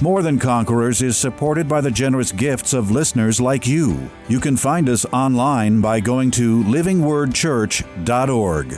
More 0.00 0.22
Than 0.22 0.40
Conquerors 0.40 1.02
is 1.02 1.16
supported 1.16 1.68
by 1.68 1.80
the 1.80 1.90
generous 1.90 2.32
gifts 2.32 2.72
of 2.72 2.90
listeners 2.90 3.40
like 3.40 3.64
you. 3.64 4.10
You 4.28 4.40
can 4.40 4.56
find 4.56 4.88
us 4.88 5.06
online 5.12 5.80
by 5.80 6.00
going 6.00 6.32
to 6.32 6.64
livingwordchurch.org. 6.64 8.72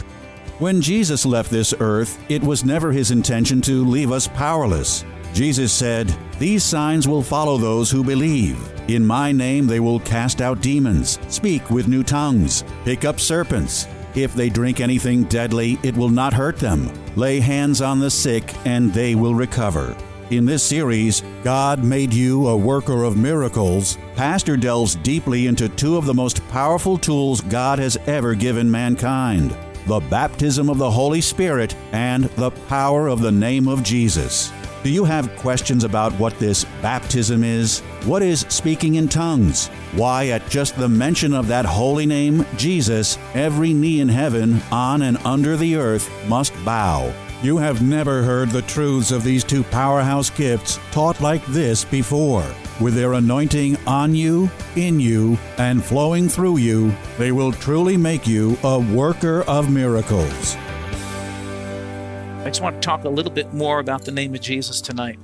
When 0.58 0.82
Jesus 0.82 1.24
left 1.24 1.50
this 1.50 1.72
earth, 1.80 2.22
it 2.28 2.42
was 2.42 2.66
never 2.66 2.92
his 2.92 3.12
intention 3.12 3.62
to 3.62 3.82
leave 3.84 4.12
us 4.12 4.28
powerless. 4.28 5.06
Jesus 5.32 5.72
said, 5.72 6.14
These 6.38 6.64
signs 6.64 7.08
will 7.08 7.22
follow 7.22 7.56
those 7.56 7.90
who 7.90 8.04
believe. 8.04 8.58
In 8.88 9.02
my 9.04 9.32
name 9.32 9.66
they 9.66 9.80
will 9.80 10.00
cast 10.00 10.42
out 10.42 10.60
demons, 10.60 11.18
speak 11.28 11.70
with 11.70 11.88
new 11.88 12.02
tongues, 12.02 12.62
pick 12.84 13.06
up 13.06 13.20
serpents. 13.20 13.88
If 14.14 14.34
they 14.34 14.50
drink 14.50 14.80
anything 14.80 15.24
deadly, 15.24 15.78
it 15.82 15.96
will 15.96 16.10
not 16.10 16.34
hurt 16.34 16.58
them. 16.58 16.90
Lay 17.16 17.40
hands 17.40 17.80
on 17.80 18.00
the 18.00 18.10
sick, 18.10 18.52
and 18.66 18.92
they 18.92 19.14
will 19.14 19.34
recover. 19.34 19.96
In 20.28 20.44
this 20.44 20.64
series, 20.64 21.22
God 21.44 21.84
Made 21.84 22.12
You 22.12 22.48
a 22.48 22.56
Worker 22.56 23.04
of 23.04 23.16
Miracles, 23.16 23.96
Pastor 24.16 24.56
delves 24.56 24.96
deeply 24.96 25.46
into 25.46 25.68
two 25.68 25.96
of 25.96 26.04
the 26.04 26.14
most 26.14 26.46
powerful 26.48 26.98
tools 26.98 27.40
God 27.42 27.78
has 27.78 27.96
ever 28.06 28.34
given 28.34 28.68
mankind 28.68 29.56
the 29.86 30.00
baptism 30.00 30.68
of 30.68 30.78
the 30.78 30.90
Holy 30.90 31.20
Spirit 31.20 31.76
and 31.92 32.24
the 32.24 32.50
power 32.50 33.06
of 33.06 33.20
the 33.20 33.30
name 33.30 33.68
of 33.68 33.84
Jesus. 33.84 34.50
Do 34.82 34.90
you 34.90 35.04
have 35.04 35.36
questions 35.36 35.84
about 35.84 36.12
what 36.14 36.36
this 36.40 36.64
baptism 36.82 37.44
is? 37.44 37.78
What 38.04 38.20
is 38.20 38.40
speaking 38.48 38.96
in 38.96 39.08
tongues? 39.08 39.68
Why, 39.94 40.26
at 40.30 40.48
just 40.48 40.76
the 40.76 40.88
mention 40.88 41.34
of 41.34 41.46
that 41.46 41.64
holy 41.64 42.04
name, 42.04 42.44
Jesus, 42.56 43.16
every 43.34 43.72
knee 43.72 44.00
in 44.00 44.08
heaven, 44.08 44.60
on 44.72 45.02
and 45.02 45.18
under 45.18 45.56
the 45.56 45.76
earth 45.76 46.10
must 46.26 46.52
bow? 46.64 47.14
You 47.46 47.58
have 47.58 47.80
never 47.80 48.24
heard 48.24 48.50
the 48.50 48.62
truths 48.62 49.12
of 49.12 49.22
these 49.22 49.44
two 49.44 49.62
powerhouse 49.62 50.30
gifts 50.30 50.80
taught 50.90 51.20
like 51.20 51.46
this 51.46 51.84
before. 51.84 52.44
With 52.80 52.96
their 52.96 53.12
anointing 53.12 53.76
on 53.86 54.16
you, 54.16 54.50
in 54.74 54.98
you, 54.98 55.38
and 55.56 55.84
flowing 55.84 56.28
through 56.28 56.56
you, 56.56 56.92
they 57.18 57.30
will 57.30 57.52
truly 57.52 57.96
make 57.96 58.26
you 58.26 58.58
a 58.64 58.80
worker 58.80 59.42
of 59.42 59.70
miracles. 59.70 60.56
I 60.56 62.46
just 62.46 62.62
want 62.62 62.82
to 62.82 62.84
talk 62.84 63.04
a 63.04 63.08
little 63.08 63.30
bit 63.30 63.54
more 63.54 63.78
about 63.78 64.06
the 64.06 64.10
name 64.10 64.34
of 64.34 64.40
Jesus 64.40 64.80
tonight. 64.80 65.20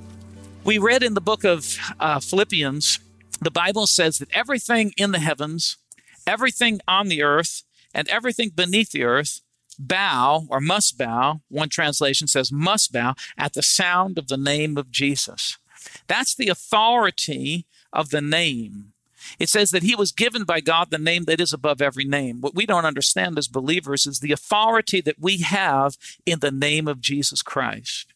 We 0.63 0.79
read 0.79 1.03
in 1.03 1.15
the 1.15 1.21
book 1.21 1.43
of 1.43 1.77
uh, 1.99 2.21
Philippians, 2.21 3.01
the 3.41 3.51
Bible 3.51 3.89
says 3.89 4.21
that 4.21 4.29
everything 4.33 4.95
in 4.97 5.11
the 5.11 5.19
heavens, 5.19 5.77
everything 6.25 6.83
on 6.87 7.09
the 7.09 7.21
earth, 7.21 7.65
and 7.93 8.07
everything 8.07 8.51
beneath 8.51 8.93
the 8.93 9.03
earth 9.03 9.41
bow 9.89 10.47
or 10.49 10.61
must 10.61 10.99
bow. 10.99 11.41
One 11.49 11.69
translation 11.69 12.27
says 12.27 12.53
must 12.53 12.93
bow 12.93 13.15
at 13.37 13.55
the 13.55 13.63
sound 13.63 14.19
of 14.19 14.29
the 14.29 14.37
name 14.37 14.77
of 14.77 14.91
Jesus. 14.91 15.59
That's 16.07 16.35
the 16.35 16.49
authority 16.49 17.67
of 17.93 18.11
the 18.11 18.21
name. 18.21 18.93
It 19.39 19.49
says 19.49 19.71
that 19.71 19.83
he 19.83 19.95
was 19.95 20.13
given 20.13 20.45
by 20.45 20.61
God 20.61 20.91
the 20.91 20.99
name 20.99 21.25
that 21.25 21.41
is 21.41 21.53
above 21.53 21.81
every 21.81 22.05
name. 22.05 22.41
What 22.41 22.55
we 22.55 22.67
don't 22.67 22.85
understand 22.85 23.39
as 23.39 23.49
believers 23.49 24.07
is 24.07 24.19
the 24.19 24.33
authority 24.33 25.01
that 25.01 25.21
we 25.21 25.39
have 25.39 25.97
in 26.27 26.41
the 26.41 26.51
name 26.51 26.89
of 26.89 27.01
Jesus 27.01 27.43
Christ. 27.43 28.13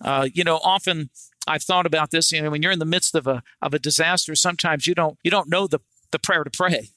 Uh, 0.00 0.28
you 0.32 0.42
know, 0.42 0.58
often 0.62 1.10
I've 1.46 1.62
thought 1.62 1.86
about 1.86 2.10
this. 2.10 2.32
You 2.32 2.42
know, 2.42 2.50
when 2.50 2.62
you're 2.62 2.72
in 2.72 2.78
the 2.78 2.84
midst 2.84 3.14
of 3.14 3.26
a 3.26 3.42
of 3.60 3.74
a 3.74 3.78
disaster, 3.78 4.34
sometimes 4.34 4.86
you 4.86 4.94
don't 4.94 5.18
you 5.22 5.30
don't 5.30 5.50
know 5.50 5.66
the 5.66 5.80
the 6.10 6.18
prayer 6.18 6.44
to 6.44 6.50
pray. 6.50 6.90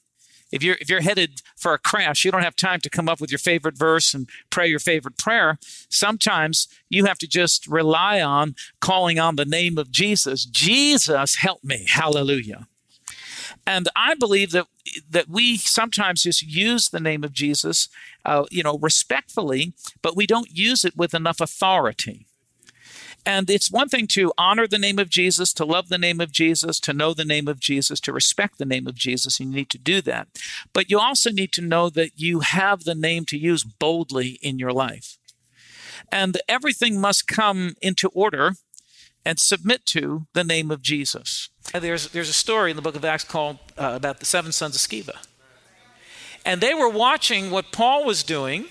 If 0.52 0.62
you're 0.62 0.76
if 0.80 0.88
you're 0.88 1.00
headed 1.00 1.42
for 1.56 1.74
a 1.74 1.78
crash, 1.78 2.24
you 2.24 2.30
don't 2.30 2.42
have 2.42 2.56
time 2.56 2.80
to 2.80 2.90
come 2.90 3.08
up 3.08 3.20
with 3.20 3.30
your 3.30 3.38
favorite 3.38 3.76
verse 3.76 4.14
and 4.14 4.28
pray 4.50 4.68
your 4.68 4.78
favorite 4.78 5.18
prayer. 5.18 5.58
Sometimes 5.88 6.68
you 6.88 7.04
have 7.04 7.18
to 7.18 7.26
just 7.26 7.66
rely 7.66 8.20
on 8.20 8.54
calling 8.80 9.18
on 9.18 9.36
the 9.36 9.44
name 9.44 9.76
of 9.78 9.90
Jesus. 9.90 10.44
Jesus, 10.44 11.36
help 11.36 11.64
me. 11.64 11.86
Hallelujah. 11.88 12.68
And 13.66 13.88
I 13.96 14.14
believe 14.14 14.52
that 14.52 14.66
that 15.10 15.28
we 15.28 15.56
sometimes 15.56 16.22
just 16.22 16.42
use 16.42 16.88
the 16.88 17.00
name 17.00 17.24
of 17.24 17.32
Jesus, 17.32 17.88
uh, 18.24 18.44
you 18.50 18.62
know, 18.62 18.78
respectfully, 18.78 19.74
but 20.02 20.16
we 20.16 20.26
don't 20.26 20.50
use 20.50 20.84
it 20.84 20.96
with 20.96 21.14
enough 21.14 21.40
authority. 21.40 22.25
And 23.26 23.50
it's 23.50 23.72
one 23.72 23.88
thing 23.88 24.06
to 24.12 24.32
honor 24.38 24.68
the 24.68 24.78
name 24.78 25.00
of 25.00 25.10
Jesus, 25.10 25.52
to 25.54 25.64
love 25.64 25.88
the 25.88 25.98
name 25.98 26.20
of 26.20 26.30
Jesus, 26.30 26.78
to 26.78 26.92
know 26.92 27.12
the 27.12 27.24
name 27.24 27.48
of 27.48 27.58
Jesus, 27.58 27.98
to 28.00 28.12
respect 28.12 28.58
the 28.58 28.64
name 28.64 28.86
of 28.86 28.94
Jesus. 28.94 29.40
And 29.40 29.50
you 29.50 29.56
need 29.56 29.70
to 29.70 29.78
do 29.78 30.00
that. 30.02 30.28
But 30.72 30.88
you 30.88 31.00
also 31.00 31.32
need 31.32 31.52
to 31.54 31.60
know 31.60 31.90
that 31.90 32.12
you 32.14 32.40
have 32.40 32.84
the 32.84 32.94
name 32.94 33.24
to 33.26 33.36
use 33.36 33.64
boldly 33.64 34.38
in 34.42 34.60
your 34.60 34.72
life. 34.72 35.18
And 36.12 36.38
everything 36.48 37.00
must 37.00 37.26
come 37.26 37.74
into 37.82 38.08
order 38.10 38.52
and 39.24 39.40
submit 39.40 39.84
to 39.86 40.28
the 40.32 40.44
name 40.44 40.70
of 40.70 40.80
Jesus. 40.80 41.48
There's, 41.72 42.10
there's 42.10 42.28
a 42.28 42.32
story 42.32 42.70
in 42.70 42.76
the 42.76 42.82
book 42.82 42.94
of 42.94 43.04
Acts 43.04 43.24
called 43.24 43.58
uh, 43.76 43.94
about 43.96 44.20
the 44.20 44.26
seven 44.26 44.52
sons 44.52 44.76
of 44.76 44.80
Sceva. 44.80 45.16
And 46.44 46.60
they 46.60 46.74
were 46.74 46.88
watching 46.88 47.50
what 47.50 47.72
Paul 47.72 48.04
was 48.04 48.22
doing 48.22 48.66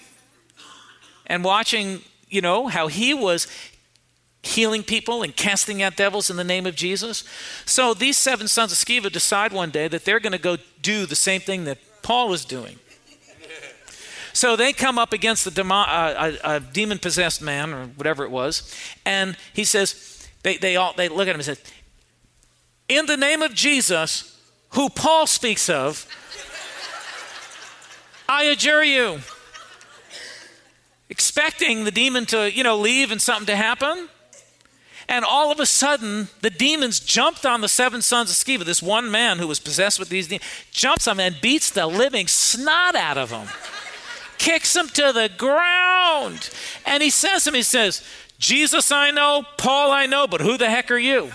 and 1.27 1.43
watching, 1.43 2.03
you 2.29 2.39
know, 2.39 2.67
how 2.67 2.87
he 2.87 3.13
was 3.13 3.47
healing 4.45 4.83
people 4.83 5.23
and 5.23 5.35
casting 5.35 5.81
out 5.81 5.95
devils 5.95 6.29
in 6.29 6.37
the 6.37 6.43
name 6.43 6.65
of 6.65 6.75
Jesus. 6.75 7.23
So 7.65 7.93
these 7.93 8.15
seven 8.17 8.47
sons 8.47 8.71
of 8.71 8.77
Sceva 8.77 9.11
decide 9.11 9.51
one 9.51 9.71
day 9.71 9.87
that 9.87 10.05
they're 10.05 10.19
going 10.19 10.33
to 10.33 10.37
go 10.37 10.57
do 10.81 11.05
the 11.05 11.15
same 11.15 11.41
thing 11.41 11.65
that 11.65 11.79
Paul 12.03 12.29
was 12.29 12.45
doing. 12.45 12.77
So 14.33 14.55
they 14.55 14.73
come 14.73 14.99
up 14.99 15.13
against 15.13 15.45
the 15.45 15.51
demo, 15.51 15.75
uh, 15.75 16.35
a, 16.43 16.55
a 16.55 16.59
demon 16.59 16.99
possessed 16.99 17.41
man 17.41 17.73
or 17.73 17.85
whatever 17.87 18.23
it 18.25 18.31
was, 18.31 18.73
and 19.05 19.37
he 19.53 19.63
says, 19.63 20.27
they, 20.43 20.57
they 20.57 20.75
all 20.75 20.93
they 20.93 21.07
look 21.07 21.27
at 21.27 21.35
him 21.35 21.41
and 21.41 21.45
say, 21.45 21.55
In 22.89 23.05
the 23.05 23.17
name 23.17 23.41
of 23.41 23.53
Jesus, 23.53 24.39
who 24.71 24.89
Paul 24.89 25.25
speaks 25.25 25.69
of, 25.69 26.05
I 28.27 28.43
adjure 28.43 28.83
you. 28.83 29.19
Expecting 31.09 31.85
the 31.85 31.91
demon 31.91 32.25
to, 32.27 32.51
you 32.51 32.63
know, 32.63 32.77
leave 32.77 33.11
and 33.11 33.21
something 33.21 33.45
to 33.45 33.55
happen. 33.55 34.09
And 35.07 35.23
all 35.23 35.51
of 35.51 35.59
a 35.59 35.65
sudden, 35.65 36.29
the 36.41 36.49
demons 36.49 36.99
jumped 36.99 37.45
on 37.45 37.61
the 37.61 37.67
seven 37.67 38.01
sons 38.01 38.31
of 38.31 38.35
Sceva. 38.35 38.65
This 38.65 38.81
one 38.81 39.11
man 39.11 39.37
who 39.37 39.47
was 39.47 39.59
possessed 39.59 39.99
with 39.99 40.09
these 40.09 40.27
demons 40.27 40.49
jumps 40.71 41.07
on 41.07 41.17
them 41.17 41.33
and 41.33 41.41
beats 41.41 41.69
the 41.69 41.85
living 41.85 42.27
snot 42.27 42.95
out 42.95 43.17
of 43.17 43.29
them, 43.29 43.47
kicks 44.37 44.75
him 44.75 44.87
to 44.89 45.13
the 45.13 45.29
ground. 45.37 46.49
And 46.85 47.03
he 47.03 47.09
says 47.09 47.43
to 47.43 47.49
him, 47.51 47.55
he 47.55 47.63
says, 47.63 48.03
Jesus 48.39 48.91
I 48.91 49.11
know, 49.11 49.43
Paul 49.57 49.91
I 49.91 50.07
know, 50.07 50.27
but 50.27 50.41
who 50.41 50.57
the 50.57 50.69
heck 50.69 50.89
are 50.91 50.97
you? 50.97 51.31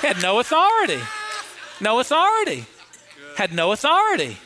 Had 0.00 0.22
no 0.22 0.38
authority. 0.38 1.00
No 1.80 2.00
authority. 2.00 2.66
Had 3.36 3.52
no 3.52 3.72
authority. 3.72 4.36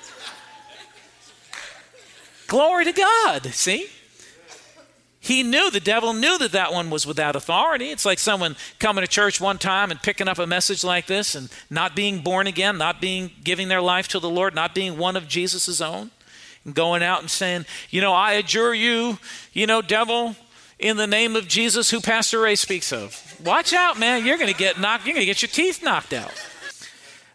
Glory 2.46 2.84
to 2.84 2.92
God. 2.92 3.46
See? 3.46 3.88
He 5.24 5.44
knew 5.44 5.70
the 5.70 5.78
devil 5.78 6.12
knew 6.12 6.36
that 6.38 6.50
that 6.50 6.72
one 6.72 6.90
was 6.90 7.06
without 7.06 7.36
authority. 7.36 7.90
It's 7.90 8.04
like 8.04 8.18
someone 8.18 8.56
coming 8.80 9.04
to 9.04 9.08
church 9.08 9.40
one 9.40 9.56
time 9.56 9.92
and 9.92 10.02
picking 10.02 10.26
up 10.26 10.36
a 10.36 10.48
message 10.48 10.82
like 10.82 11.06
this 11.06 11.36
and 11.36 11.48
not 11.70 11.94
being 11.94 12.22
born 12.22 12.48
again 12.48 12.76
not 12.76 13.00
being 13.00 13.30
giving 13.44 13.68
their 13.68 13.80
life 13.80 14.08
to 14.08 14.18
the 14.18 14.28
lord 14.28 14.52
not 14.52 14.74
being 14.74 14.98
one 14.98 15.14
of 15.14 15.28
jesus' 15.28 15.80
own 15.80 16.10
and 16.64 16.74
going 16.74 17.04
out 17.04 17.20
and 17.20 17.30
saying 17.30 17.64
you 17.88 18.00
know 18.00 18.12
i 18.12 18.32
adjure 18.32 18.74
you 18.74 19.16
you 19.52 19.64
know 19.64 19.80
devil 19.80 20.34
in 20.80 20.96
the 20.96 21.06
name 21.06 21.36
of 21.36 21.46
jesus 21.46 21.90
who 21.90 22.00
pastor 22.00 22.40
ray 22.40 22.56
speaks 22.56 22.92
of. 22.92 23.40
Watch 23.44 23.72
out 23.72 24.00
man. 24.00 24.26
You're 24.26 24.38
going 24.38 24.52
to 24.52 24.58
get 24.58 24.80
knocked 24.80 25.06
you're 25.06 25.14
going 25.14 25.22
to 25.22 25.26
get 25.26 25.40
your 25.40 25.50
teeth 25.50 25.84
knocked 25.84 26.12
out. 26.12 26.32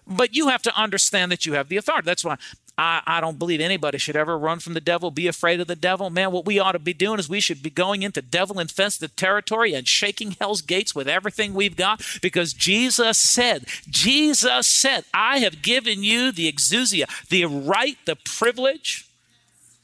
But 0.06 0.36
you 0.36 0.50
have 0.50 0.62
to 0.64 0.78
understand 0.78 1.32
that 1.32 1.46
you 1.46 1.54
have 1.54 1.70
the 1.70 1.78
authority. 1.78 2.06
That's 2.06 2.26
why 2.26 2.38
I, 2.78 3.02
I 3.08 3.22
don't 3.22 3.40
believe 3.40 3.60
anybody 3.60 3.98
should 3.98 4.16
ever 4.16 4.38
run 4.38 4.60
from 4.60 4.74
the 4.74 4.82
devil, 4.82 5.10
be 5.10 5.28
afraid 5.28 5.60
of 5.60 5.68
the 5.68 5.76
devil. 5.76 6.10
Man, 6.10 6.32
what 6.32 6.46
we 6.46 6.60
ought 6.60 6.74
to 6.74 6.80
be 6.80 6.94
doing 6.94 7.18
is 7.20 7.28
we 7.28 7.40
should 7.40 7.64
be 7.64 7.72
going 7.72 8.04
into 8.04 8.22
devil 8.22 8.60
infested 8.60 9.18
territory 9.18 9.74
and 9.74 9.88
shaking 9.88 10.36
hell's 10.40 10.62
gates 10.62 10.94
with 10.94 11.08
everything 11.08 11.54
we've 11.54 11.76
got 11.76 12.02
because 12.22 12.54
Jesus 12.54 13.18
said, 13.18 13.66
Jesus 13.90 14.68
said, 14.68 15.06
I 15.14 15.40
have 15.40 15.64
given 15.64 16.04
you 16.04 16.32
the 16.32 16.52
exousia, 16.52 17.06
the 17.30 17.46
right, 17.46 17.98
the 18.06 18.16
privilege, 18.16 19.08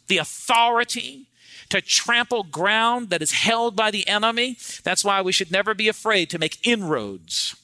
the 0.08 0.18
authority 0.20 1.26
to 1.70 1.82
trample 1.82 2.44
ground 2.44 3.10
that 3.10 3.24
is 3.24 3.32
held 3.32 3.76
by 3.76 3.90
the 3.90 4.08
enemy. 4.08 4.58
That's 4.84 5.04
why 5.04 5.22
we 5.24 5.32
should 5.32 5.52
never 5.52 5.74
be 5.74 5.88
afraid 5.88 6.30
to 6.30 6.38
make 6.38 6.66
inroads 6.68 7.56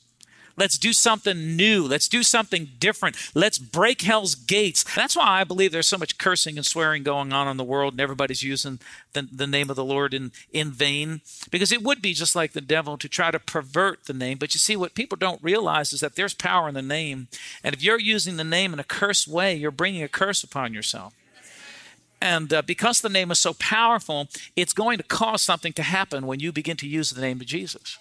Let's 0.59 0.77
do 0.77 0.91
something 0.91 1.55
new. 1.55 1.87
Let's 1.87 2.09
do 2.09 2.21
something 2.21 2.71
different. 2.79 3.15
Let's 3.33 3.57
break 3.57 4.01
hell's 4.01 4.35
gates. 4.35 4.83
That's 4.93 5.15
why 5.15 5.39
I 5.39 5.45
believe 5.45 5.71
there's 5.71 5.87
so 5.87 5.97
much 5.97 6.17
cursing 6.17 6.57
and 6.57 6.65
swearing 6.65 7.01
going 7.01 7.31
on 7.31 7.47
in 7.47 7.55
the 7.55 7.63
world, 7.63 7.93
and 7.93 8.01
everybody's 8.01 8.43
using 8.43 8.79
the, 9.13 9.21
the 9.31 9.47
name 9.47 9.69
of 9.69 9.77
the 9.77 9.85
Lord 9.85 10.13
in, 10.13 10.33
in 10.51 10.71
vain. 10.71 11.21
Because 11.49 11.71
it 11.71 11.81
would 11.81 12.01
be 12.01 12.13
just 12.13 12.35
like 12.35 12.51
the 12.51 12.59
devil 12.59 12.97
to 12.97 13.07
try 13.07 13.31
to 13.31 13.39
pervert 13.39 14.03
the 14.03 14.13
name. 14.13 14.37
But 14.37 14.53
you 14.53 14.59
see, 14.59 14.75
what 14.75 14.95
people 14.95 15.17
don't 15.17 15.41
realize 15.41 15.93
is 15.93 16.01
that 16.01 16.15
there's 16.15 16.33
power 16.33 16.67
in 16.67 16.75
the 16.75 16.81
name. 16.81 17.29
And 17.63 17.73
if 17.73 17.81
you're 17.81 17.97
using 17.97 18.35
the 18.35 18.43
name 18.43 18.73
in 18.73 18.79
a 18.79 18.83
cursed 18.83 19.29
way, 19.29 19.55
you're 19.55 19.71
bringing 19.71 20.03
a 20.03 20.09
curse 20.09 20.43
upon 20.43 20.73
yourself. 20.73 21.13
And 22.21 22.53
uh, 22.53 22.63
because 22.63 22.99
the 22.99 23.07
name 23.07 23.31
is 23.31 23.39
so 23.39 23.53
powerful, 23.53 24.27
it's 24.57 24.73
going 24.73 24.97
to 24.97 25.05
cause 25.05 25.41
something 25.41 25.71
to 25.71 25.83
happen 25.83 26.27
when 26.27 26.41
you 26.41 26.51
begin 26.51 26.75
to 26.77 26.87
use 26.87 27.11
the 27.11 27.21
name 27.21 27.39
of 27.39 27.47
Jesus 27.47 27.97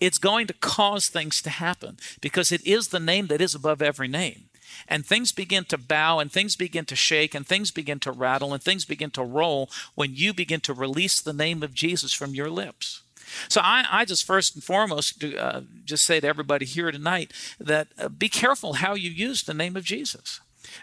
it's 0.00 0.18
going 0.18 0.46
to 0.46 0.54
cause 0.54 1.08
things 1.08 1.42
to 1.42 1.50
happen 1.50 1.98
because 2.20 2.50
it 2.50 2.66
is 2.66 2.88
the 2.88 3.00
name 3.00 3.26
that 3.28 3.40
is 3.40 3.54
above 3.54 3.82
every 3.82 4.08
name. 4.08 4.44
And 4.88 5.04
things 5.04 5.32
begin 5.32 5.64
to 5.66 5.78
bow 5.78 6.18
and 6.18 6.30
things 6.30 6.56
begin 6.56 6.84
to 6.86 6.96
shake 6.96 7.34
and 7.34 7.46
things 7.46 7.70
begin 7.70 8.00
to 8.00 8.12
rattle 8.12 8.54
and 8.54 8.62
things 8.62 8.84
begin 8.84 9.10
to 9.12 9.22
roll 9.22 9.68
when 9.94 10.14
you 10.14 10.32
begin 10.32 10.60
to 10.60 10.72
release 10.72 11.20
the 11.20 11.32
name 11.32 11.62
of 11.62 11.74
Jesus 11.74 12.12
from 12.12 12.34
your 12.34 12.50
lips. 12.50 13.02
So 13.48 13.60
I, 13.62 13.84
I 13.90 14.04
just 14.04 14.24
first 14.24 14.54
and 14.54 14.64
foremost 14.64 15.22
uh, 15.22 15.62
just 15.84 16.04
say 16.04 16.20
to 16.20 16.26
everybody 16.26 16.66
here 16.66 16.90
tonight 16.90 17.32
that 17.58 17.88
uh, 17.98 18.08
be 18.08 18.28
careful 18.28 18.74
how 18.74 18.94
you 18.94 19.10
use 19.10 19.42
the 19.42 19.54
name 19.54 19.76
of 19.76 19.84
Jesus. 19.84 20.40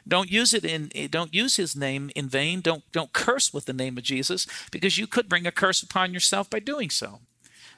Don't 0.08 0.32
use 0.32 0.54
it 0.54 0.66
in 0.66 0.92
don't 1.10 1.34
use 1.34 1.58
his 1.58 1.76
name 1.76 2.10
in 2.16 2.30
vain. 2.30 2.62
Don't 2.62 2.90
don't 2.92 3.14
curse 3.14 3.54
with 3.54 3.66
the 3.66 3.74
name 3.74 3.98
of 3.98 4.04
Jesus 4.04 4.48
because 4.72 4.98
you 4.98 5.08
could 5.08 5.30
bring 5.30 5.46
a 5.46 5.52
curse 5.52 5.84
upon 5.84 6.14
yourself 6.14 6.50
by 6.50 6.60
doing 6.60 6.90
so. 6.90 7.20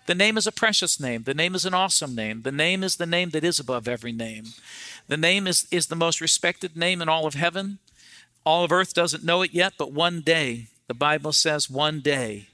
The 0.09 0.15
name 0.15 0.39
is 0.39 0.47
a 0.47 0.51
precious 0.51 0.99
name. 0.99 1.21
The 1.21 1.35
name 1.35 1.53
is 1.53 1.65
an 1.65 1.75
awesome 1.75 2.15
name. 2.15 2.41
The 2.41 2.51
name 2.51 2.83
is 2.83 2.95
the 2.95 3.05
name 3.05 3.29
that 3.29 3.43
is 3.43 3.59
above 3.59 3.87
every 3.87 4.11
name. 4.11 4.45
The 5.07 5.17
name 5.17 5.45
is, 5.45 5.67
is 5.69 5.85
the 5.85 5.95
most 5.95 6.19
respected 6.19 6.75
name 6.75 6.99
in 7.03 7.07
all 7.07 7.27
of 7.27 7.35
heaven. 7.35 7.77
All 8.43 8.63
of 8.63 8.71
earth 8.71 8.95
doesn't 8.95 9.23
know 9.23 9.43
it 9.43 9.53
yet, 9.53 9.73
but 9.77 9.91
one 9.91 10.21
day, 10.21 10.65
the 10.87 10.95
Bible 10.95 11.31
says, 11.31 11.69
one 11.69 11.99
day, 11.99 12.47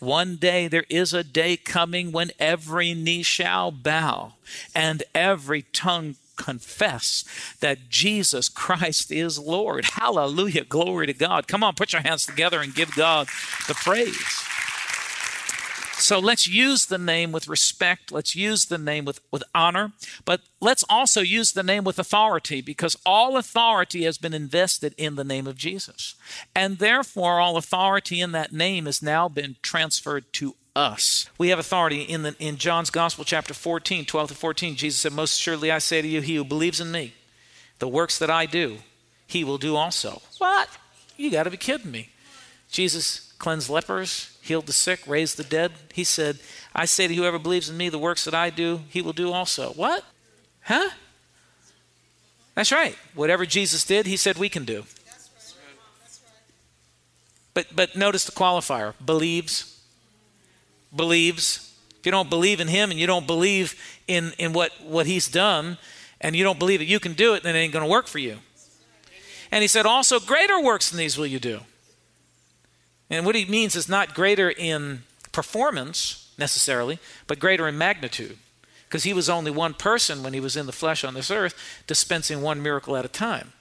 one 0.00 0.36
day 0.36 0.68
there 0.68 0.86
is 0.88 1.12
a 1.12 1.22
day 1.22 1.58
coming 1.58 2.12
when 2.12 2.30
every 2.38 2.94
knee 2.94 3.22
shall 3.22 3.70
bow 3.70 4.32
and 4.74 5.02
every 5.14 5.66
tongue 5.74 6.14
confess 6.36 7.26
that 7.60 7.90
Jesus 7.90 8.48
Christ 8.48 9.12
is 9.12 9.38
Lord. 9.38 9.84
Hallelujah. 9.84 10.64
Glory 10.64 11.08
to 11.08 11.12
God. 11.12 11.46
Come 11.46 11.62
on, 11.62 11.74
put 11.74 11.92
your 11.92 12.00
hands 12.00 12.24
together 12.24 12.62
and 12.62 12.74
give 12.74 12.96
God 12.96 13.28
the 13.68 13.74
praise. 13.74 14.46
So 16.02 16.18
let's 16.18 16.48
use 16.48 16.86
the 16.86 16.98
name 16.98 17.30
with 17.30 17.46
respect. 17.46 18.10
Let's 18.10 18.34
use 18.34 18.66
the 18.66 18.76
name 18.76 19.04
with, 19.04 19.20
with 19.30 19.44
honor. 19.54 19.92
But 20.24 20.40
let's 20.60 20.82
also 20.90 21.20
use 21.20 21.52
the 21.52 21.62
name 21.62 21.84
with 21.84 21.96
authority 21.96 22.60
because 22.60 22.96
all 23.06 23.36
authority 23.36 24.02
has 24.02 24.18
been 24.18 24.34
invested 24.34 24.96
in 24.98 25.14
the 25.14 25.22
name 25.22 25.46
of 25.46 25.54
Jesus. 25.54 26.16
And 26.56 26.78
therefore, 26.78 27.38
all 27.38 27.56
authority 27.56 28.20
in 28.20 28.32
that 28.32 28.52
name 28.52 28.86
has 28.86 29.00
now 29.00 29.28
been 29.28 29.54
transferred 29.62 30.32
to 30.34 30.56
us. 30.74 31.30
We 31.38 31.50
have 31.50 31.60
authority 31.60 32.02
in, 32.02 32.24
the, 32.24 32.34
in 32.40 32.56
John's 32.56 32.90
Gospel, 32.90 33.24
chapter 33.24 33.54
14, 33.54 34.04
12 34.04 34.28
to 34.30 34.34
14. 34.34 34.74
Jesus 34.74 35.00
said, 35.00 35.12
Most 35.12 35.38
surely 35.38 35.70
I 35.70 35.78
say 35.78 36.02
to 36.02 36.08
you, 36.08 36.20
he 36.20 36.34
who 36.34 36.44
believes 36.44 36.80
in 36.80 36.90
me, 36.90 37.14
the 37.78 37.86
works 37.86 38.18
that 38.18 38.30
I 38.30 38.46
do, 38.46 38.78
he 39.28 39.44
will 39.44 39.58
do 39.58 39.76
also. 39.76 40.20
What? 40.38 40.68
You 41.16 41.30
got 41.30 41.44
to 41.44 41.50
be 41.50 41.56
kidding 41.56 41.92
me. 41.92 42.11
Jesus 42.72 43.32
cleansed 43.38 43.68
lepers, 43.68 44.36
healed 44.40 44.66
the 44.66 44.72
sick, 44.72 45.06
raised 45.06 45.36
the 45.36 45.44
dead. 45.44 45.72
He 45.92 46.04
said, 46.04 46.40
I 46.74 46.86
say 46.86 47.06
to 47.06 47.14
whoever 47.14 47.38
believes 47.38 47.68
in 47.68 47.76
me, 47.76 47.88
the 47.90 47.98
works 47.98 48.24
that 48.24 48.34
I 48.34 48.50
do, 48.50 48.80
he 48.88 49.02
will 49.02 49.12
do 49.12 49.30
also. 49.30 49.72
What? 49.74 50.04
Huh? 50.62 50.90
That's 52.54 52.72
right. 52.72 52.96
Whatever 53.14 53.46
Jesus 53.46 53.84
did, 53.84 54.06
he 54.06 54.16
said 54.16 54.38
we 54.38 54.48
can 54.48 54.64
do. 54.64 54.84
But 57.54 57.66
but 57.76 57.94
notice 57.94 58.24
the 58.24 58.32
qualifier. 58.32 58.94
Believes. 59.04 59.80
Believes. 60.94 61.74
If 62.00 62.06
you 62.06 62.12
don't 62.12 62.30
believe 62.30 62.60
in 62.60 62.68
him 62.68 62.90
and 62.90 62.98
you 62.98 63.06
don't 63.06 63.26
believe 63.26 63.74
in, 64.08 64.32
in 64.38 64.52
what, 64.52 64.72
what 64.82 65.06
he's 65.06 65.28
done, 65.28 65.78
and 66.20 66.34
you 66.34 66.42
don't 66.42 66.58
believe 66.58 66.80
that 66.80 66.86
you 66.86 66.98
can 66.98 67.12
do 67.12 67.34
it, 67.34 67.42
then 67.42 67.54
it 67.54 67.58
ain't 67.58 67.72
going 67.72 67.84
to 67.84 67.90
work 67.90 68.06
for 68.06 68.18
you. 68.18 68.38
And 69.50 69.60
he 69.62 69.68
said, 69.68 69.84
also 69.84 70.18
greater 70.18 70.60
works 70.60 70.90
than 70.90 70.98
these 70.98 71.18
will 71.18 71.26
you 71.26 71.38
do. 71.38 71.60
And 73.12 73.26
what 73.26 73.34
he 73.34 73.44
means 73.44 73.76
is 73.76 73.90
not 73.90 74.14
greater 74.14 74.50
in 74.50 75.02
performance 75.32 76.32
necessarily, 76.38 76.98
but 77.26 77.38
greater 77.38 77.68
in 77.68 77.76
magnitude. 77.76 78.38
Because 78.88 79.04
he 79.04 79.12
was 79.12 79.28
only 79.28 79.50
one 79.50 79.74
person 79.74 80.22
when 80.22 80.32
he 80.32 80.40
was 80.40 80.56
in 80.56 80.64
the 80.64 80.72
flesh 80.72 81.04
on 81.04 81.12
this 81.12 81.30
earth, 81.30 81.54
dispensing 81.86 82.40
one 82.40 82.62
miracle 82.62 82.96
at 82.96 83.04
a 83.04 83.08
time. 83.08 83.52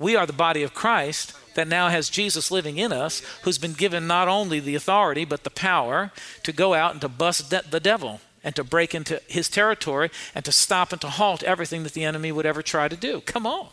We 0.00 0.16
are 0.16 0.26
the 0.26 0.32
body 0.32 0.64
of 0.64 0.74
Christ 0.74 1.32
that 1.54 1.68
now 1.68 1.88
has 1.88 2.10
Jesus 2.10 2.50
living 2.50 2.76
in 2.76 2.92
us, 2.92 3.22
who's 3.42 3.58
been 3.58 3.72
given 3.72 4.08
not 4.08 4.26
only 4.26 4.58
the 4.58 4.74
authority, 4.74 5.24
but 5.24 5.44
the 5.44 5.50
power 5.50 6.10
to 6.42 6.52
go 6.52 6.74
out 6.74 6.92
and 6.92 7.00
to 7.00 7.08
bust 7.08 7.50
de- 7.50 7.62
the 7.70 7.80
devil 7.80 8.20
and 8.42 8.56
to 8.56 8.64
break 8.64 8.96
into 8.96 9.22
his 9.28 9.48
territory 9.48 10.10
and 10.34 10.44
to 10.44 10.52
stop 10.52 10.92
and 10.92 11.00
to 11.02 11.08
halt 11.08 11.44
everything 11.44 11.84
that 11.84 11.92
the 11.92 12.04
enemy 12.04 12.32
would 12.32 12.46
ever 12.46 12.62
try 12.62 12.88
to 12.88 12.96
do. 12.96 13.20
Come 13.20 13.46
on. 13.46 13.68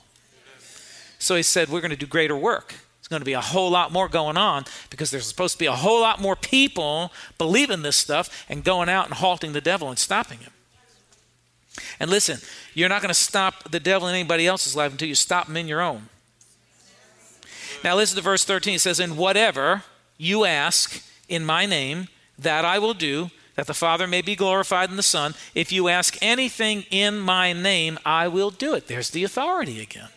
So 1.17 1.35
he 1.35 1.43
said, 1.43 1.69
We're 1.69 1.81
going 1.81 1.91
to 1.91 1.97
do 1.97 2.05
greater 2.05 2.37
work. 2.37 2.75
There's 3.05 3.19
going 3.19 3.21
to 3.21 3.25
be 3.25 3.33
a 3.33 3.41
whole 3.41 3.69
lot 3.69 3.91
more 3.91 4.09
going 4.09 4.35
on 4.35 4.65
because 4.89 5.11
there's 5.11 5.27
supposed 5.27 5.53
to 5.53 5.59
be 5.59 5.67
a 5.67 5.75
whole 5.75 6.01
lot 6.01 6.19
more 6.19 6.35
people 6.35 7.13
believing 7.37 7.83
this 7.83 7.95
stuff 7.95 8.43
and 8.49 8.63
going 8.63 8.89
out 8.89 9.05
and 9.05 9.13
halting 9.13 9.53
the 9.53 9.61
devil 9.61 9.89
and 9.89 9.99
stopping 9.99 10.39
him. 10.39 10.49
And 11.99 12.09
listen, 12.09 12.39
you're 12.73 12.89
not 12.89 13.03
going 13.03 13.13
to 13.13 13.13
stop 13.13 13.69
the 13.69 13.79
devil 13.79 14.07
in 14.07 14.15
anybody 14.15 14.47
else's 14.47 14.75
life 14.75 14.91
until 14.91 15.07
you 15.07 15.13
stop 15.13 15.47
him 15.47 15.55
in 15.55 15.67
your 15.67 15.81
own. 15.81 16.09
Now, 17.83 17.95
listen 17.95 18.15
to 18.15 18.23
verse 18.23 18.43
13. 18.43 18.73
It 18.73 18.81
says, 18.81 18.99
And 18.99 19.17
whatever 19.17 19.83
you 20.17 20.43
ask 20.43 21.03
in 21.29 21.45
my 21.45 21.67
name, 21.67 22.07
that 22.39 22.65
I 22.65 22.79
will 22.79 22.95
do, 22.95 23.29
that 23.53 23.67
the 23.67 23.75
Father 23.75 24.07
may 24.07 24.23
be 24.23 24.35
glorified 24.35 24.89
in 24.89 24.95
the 24.95 25.03
Son. 25.03 25.35
If 25.53 25.71
you 25.71 25.89
ask 25.89 26.17
anything 26.23 26.85
in 26.89 27.19
my 27.19 27.53
name, 27.53 27.99
I 28.03 28.29
will 28.29 28.49
do 28.49 28.73
it. 28.73 28.87
There's 28.87 29.11
the 29.11 29.23
authority 29.23 29.79
again. 29.79 30.09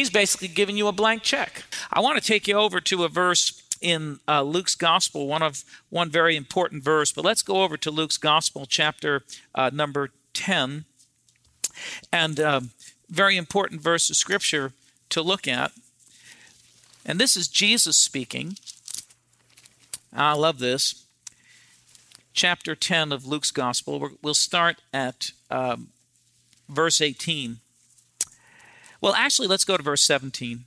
He's 0.00 0.08
basically 0.08 0.48
giving 0.48 0.78
you 0.78 0.86
a 0.86 0.92
blank 0.92 1.22
check. 1.22 1.62
I 1.92 2.00
want 2.00 2.16
to 2.16 2.26
take 2.26 2.48
you 2.48 2.54
over 2.54 2.80
to 2.80 3.04
a 3.04 3.08
verse 3.10 3.62
in 3.82 4.18
uh, 4.26 4.40
Luke's 4.40 4.74
Gospel, 4.74 5.26
one 5.26 5.42
of 5.42 5.62
one 5.90 6.08
very 6.08 6.36
important 6.36 6.82
verse. 6.82 7.12
But 7.12 7.22
let's 7.22 7.42
go 7.42 7.62
over 7.62 7.76
to 7.76 7.90
Luke's 7.90 8.16
Gospel, 8.16 8.64
chapter 8.64 9.24
uh, 9.54 9.68
number 9.70 10.08
ten, 10.32 10.86
and 12.10 12.40
uh, 12.40 12.62
very 13.10 13.36
important 13.36 13.82
verse 13.82 14.08
of 14.08 14.16
Scripture 14.16 14.72
to 15.10 15.20
look 15.20 15.46
at. 15.46 15.72
And 17.04 17.20
this 17.20 17.36
is 17.36 17.46
Jesus 17.46 17.98
speaking. 17.98 18.56
I 20.14 20.32
love 20.32 20.60
this. 20.60 21.04
Chapter 22.32 22.74
10 22.74 23.12
of 23.12 23.26
Luke's 23.26 23.50
Gospel. 23.50 24.12
We'll 24.22 24.32
start 24.32 24.80
at 24.94 25.32
um, 25.50 25.88
verse 26.70 27.02
18. 27.02 27.58
Well, 29.00 29.14
actually, 29.14 29.48
let's 29.48 29.64
go 29.64 29.76
to 29.76 29.82
verse 29.82 30.02
17. 30.02 30.64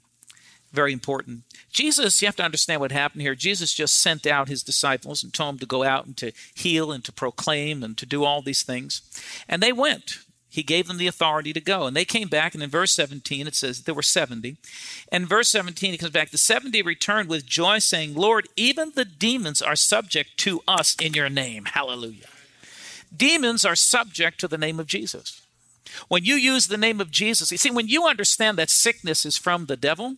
Very 0.72 0.92
important. 0.92 1.44
Jesus, 1.72 2.22
you 2.22 2.28
have 2.28 2.36
to 2.38 2.44
understand 2.44 2.82
what 2.82 2.92
happened 2.92 3.22
here. 3.22 3.36
Jesus 3.36 3.74
just 3.74 3.96
sent 3.96 4.26
out 4.26 4.48
his 4.48 4.64
disciples 4.64 5.24
and 5.24 5.32
told 5.32 5.54
them 5.54 5.60
to 5.60 5.66
go 5.68 5.84
out 5.84 6.06
and 6.06 6.18
to 6.18 6.32
heal 6.54 6.92
and 6.92 7.04
to 7.04 7.12
proclaim 7.12 7.84
and 7.84 7.98
to 7.98 8.06
do 8.06 8.24
all 8.24 8.42
these 8.42 8.64
things. 8.64 9.02
And 9.48 9.62
they 9.62 9.72
went. 9.72 10.20
He 10.50 10.62
gave 10.62 10.88
them 10.88 10.98
the 10.98 11.08
authority 11.08 11.52
to 11.54 11.62
go. 11.62 11.88
And 11.88 11.96
they 11.96 12.06
came 12.06 12.28
back, 12.28 12.54
and 12.54 12.64
in 12.64 12.70
verse 12.70 12.92
17, 12.92 13.48
it 13.48 13.56
says 13.56 13.82
there 13.82 13.96
were 13.96 14.04
70. 14.04 14.58
And 15.12 15.28
verse 15.28 15.50
17, 15.50 15.94
it 15.94 15.98
comes 15.98 16.12
back, 16.12 16.30
the 16.30 16.38
70 16.38 16.82
returned 16.84 17.30
with 17.30 17.46
joy, 17.46 17.80
saying, 17.80 18.14
Lord, 18.14 18.48
even 18.56 18.92
the 18.94 19.06
demons 19.06 19.64
are 19.64 19.76
subject 19.76 20.38
to 20.40 20.62
us 20.68 20.96
in 21.00 21.14
your 21.14 21.30
name. 21.30 21.66
Hallelujah. 21.66 22.28
Demons 23.16 23.66
are 23.66 23.76
subject 23.76 24.40
to 24.40 24.48
the 24.48 24.58
name 24.58 24.80
of 24.80 24.88
Jesus. 24.88 25.43
When 26.08 26.24
you 26.24 26.36
use 26.36 26.68
the 26.68 26.78
name 26.78 27.00
of 27.02 27.12
Jesus, 27.12 27.52
you 27.52 27.58
see, 27.58 27.72
when 27.72 27.88
you 27.88 28.06
understand 28.06 28.58
that 28.58 28.70
sickness 28.70 29.26
is 29.26 29.38
from 29.38 29.66
the 29.66 29.78
devil, 29.78 30.18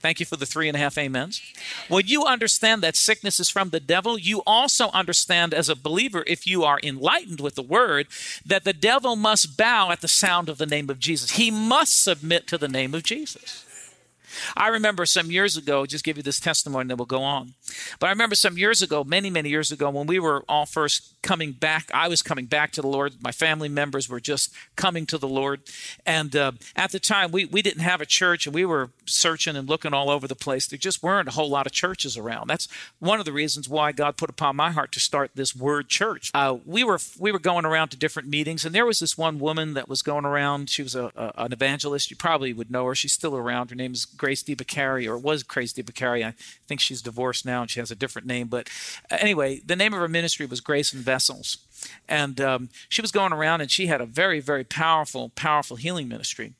Thank 0.00 0.18
you 0.18 0.24
for 0.24 0.36
the 0.36 0.46
three 0.46 0.66
and 0.66 0.76
a 0.76 0.80
half 0.80 0.96
amens. 0.96 1.42
When 1.88 2.06
you 2.06 2.24
understand 2.24 2.82
that 2.82 2.96
sickness 2.96 3.38
is 3.38 3.50
from 3.50 3.68
the 3.68 3.80
devil, 3.80 4.18
you 4.18 4.42
also 4.46 4.88
understand 4.92 5.52
as 5.52 5.68
a 5.68 5.76
believer, 5.76 6.24
if 6.26 6.46
you 6.46 6.64
are 6.64 6.80
enlightened 6.82 7.40
with 7.40 7.54
the 7.54 7.62
word, 7.62 8.06
that 8.46 8.64
the 8.64 8.72
devil 8.72 9.14
must 9.14 9.58
bow 9.58 9.90
at 9.90 10.00
the 10.00 10.08
sound 10.08 10.48
of 10.48 10.56
the 10.56 10.64
name 10.64 10.88
of 10.88 10.98
Jesus. 10.98 11.32
He 11.32 11.50
must 11.50 12.02
submit 12.02 12.46
to 12.46 12.56
the 12.56 12.68
name 12.68 12.94
of 12.94 13.02
Jesus. 13.02 13.66
I 14.56 14.68
remember 14.68 15.06
some 15.06 15.30
years 15.30 15.56
ago, 15.56 15.86
just 15.86 16.04
give 16.04 16.16
you 16.16 16.22
this 16.22 16.40
testimony, 16.40 16.82
and 16.82 16.90
then 16.90 16.96
we'll 16.96 17.06
go 17.06 17.22
on. 17.22 17.54
But 17.98 18.08
I 18.08 18.10
remember 18.10 18.34
some 18.34 18.58
years 18.58 18.82
ago, 18.82 19.04
many, 19.04 19.30
many 19.30 19.48
years 19.48 19.70
ago, 19.72 19.90
when 19.90 20.06
we 20.06 20.18
were 20.18 20.44
all 20.48 20.66
first 20.66 21.14
coming 21.22 21.52
back, 21.52 21.90
I 21.92 22.08
was 22.08 22.22
coming 22.22 22.46
back 22.46 22.72
to 22.72 22.82
the 22.82 22.88
Lord. 22.88 23.14
My 23.22 23.32
family 23.32 23.68
members 23.68 24.08
were 24.08 24.20
just 24.20 24.52
coming 24.76 25.06
to 25.06 25.18
the 25.18 25.28
Lord. 25.28 25.62
And 26.06 26.34
uh, 26.34 26.52
at 26.76 26.92
the 26.92 27.00
time, 27.00 27.30
we, 27.30 27.44
we 27.44 27.62
didn't 27.62 27.82
have 27.82 28.00
a 28.00 28.06
church 28.06 28.46
and 28.46 28.54
we 28.54 28.64
were 28.64 28.90
searching 29.06 29.56
and 29.56 29.68
looking 29.68 29.92
all 29.92 30.10
over 30.10 30.26
the 30.26 30.34
place. 30.34 30.66
There 30.66 30.78
just 30.78 31.02
weren't 31.02 31.28
a 31.28 31.32
whole 31.32 31.50
lot 31.50 31.66
of 31.66 31.72
churches 31.72 32.16
around. 32.16 32.48
That's 32.48 32.68
one 32.98 33.18
of 33.18 33.24
the 33.24 33.32
reasons 33.32 33.68
why 33.68 33.92
God 33.92 34.16
put 34.16 34.30
upon 34.30 34.56
my 34.56 34.70
heart 34.70 34.92
to 34.92 35.00
start 35.00 35.32
this 35.34 35.54
Word 35.54 35.88
Church. 35.88 36.30
Uh, 36.34 36.56
we 36.64 36.84
were 36.84 36.98
we 37.18 37.32
were 37.32 37.38
going 37.38 37.64
around 37.64 37.88
to 37.88 37.96
different 37.96 38.28
meetings, 38.28 38.64
and 38.64 38.74
there 38.74 38.86
was 38.86 39.00
this 39.00 39.18
one 39.18 39.38
woman 39.38 39.74
that 39.74 39.88
was 39.88 40.02
going 40.02 40.24
around. 40.24 40.70
She 40.70 40.82
was 40.82 40.94
a, 40.94 41.12
a 41.16 41.32
an 41.36 41.52
evangelist. 41.52 42.10
You 42.10 42.16
probably 42.16 42.52
would 42.52 42.70
know 42.70 42.86
her. 42.86 42.94
She's 42.94 43.12
still 43.12 43.36
around. 43.36 43.70
Her 43.70 43.76
name 43.76 43.92
is 43.92 44.04
Grace 44.20 44.42
DeBacari, 44.42 45.06
or 45.06 45.16
was 45.16 45.42
Grace 45.42 45.72
DeBacari. 45.72 46.22
I 46.22 46.34
think 46.68 46.78
she's 46.78 47.00
divorced 47.00 47.46
now 47.46 47.62
and 47.62 47.70
she 47.70 47.80
has 47.80 47.90
a 47.90 47.96
different 47.96 48.28
name. 48.28 48.48
But 48.48 48.68
uh, 49.10 49.16
anyway, 49.18 49.62
the 49.64 49.74
name 49.74 49.94
of 49.94 49.98
her 49.98 50.08
ministry 50.08 50.44
was 50.44 50.60
Grace 50.60 50.92
and 50.92 51.02
Vessels. 51.02 51.56
And 52.06 52.38
um, 52.38 52.68
she 52.90 53.00
was 53.00 53.12
going 53.12 53.32
around 53.32 53.62
and 53.62 53.70
she 53.70 53.86
had 53.86 54.02
a 54.02 54.04
very, 54.04 54.40
very 54.40 54.62
powerful, 54.62 55.30
powerful 55.30 55.78
healing 55.78 56.06
ministry. 56.06 56.52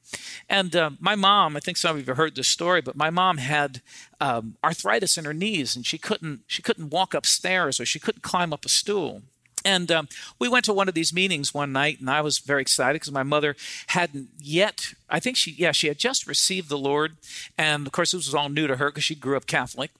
And 0.49 0.75
uh, 0.75 0.93
my 1.01 1.15
mom, 1.15 1.55
I 1.55 1.61
think 1.61 1.77
some 1.77 1.97
of 1.97 2.01
you 2.01 2.07
have 2.07 2.17
heard 2.17 2.35
this 2.35 2.49
story, 2.49 2.81
but 2.81 2.97
my 2.97 3.11
mom 3.11 3.37
had 3.37 3.83
um, 4.23 4.57
arthritis 4.65 5.19
in 5.19 5.27
her 5.27 5.35
knees 5.35 5.77
and 5.77 5.85
she 5.85 5.99
couldn't, 5.99 6.41
she 6.47 6.63
couldn't 6.63 6.89
walk 6.89 7.13
upstairs 7.13 7.79
or 7.79 7.85
she 7.85 7.99
couldn't 7.99 8.23
climb 8.23 8.55
up 8.55 8.65
a 8.65 8.71
stool. 8.71 9.21
And 9.65 9.91
um, 9.91 10.09
we 10.39 10.49
went 10.49 10.65
to 10.67 10.73
one 10.73 10.89
of 10.89 10.95
these 10.95 11.13
meetings 11.13 11.53
one 11.53 11.73
night, 11.73 12.01
and 12.01 12.09
I 12.09 12.21
was 12.23 12.39
very 12.39 12.63
excited 12.63 12.95
because 12.95 13.13
my 13.13 13.23
mother 13.23 13.57
hadn't 13.89 14.29
yet. 14.41 14.95
I 15.09 15.21
think 15.21 15.37
she, 15.37 15.51
yeah, 15.53 15.73
she 15.73 15.89
had 15.89 15.99
just 15.99 16.27
received 16.27 16.69
the 16.69 16.79
Lord, 16.79 17.17
and 17.59 17.87
of 17.87 17.93
course, 17.93 18.13
this 18.13 18.27
was 18.27 18.35
all 18.35 18.49
new 18.49 18.67
to 18.67 18.77
her 18.77 18.91
because 18.91 19.05
she 19.05 19.15
grew 19.15 19.37
up 19.37 19.47
Catholic, 19.47 19.91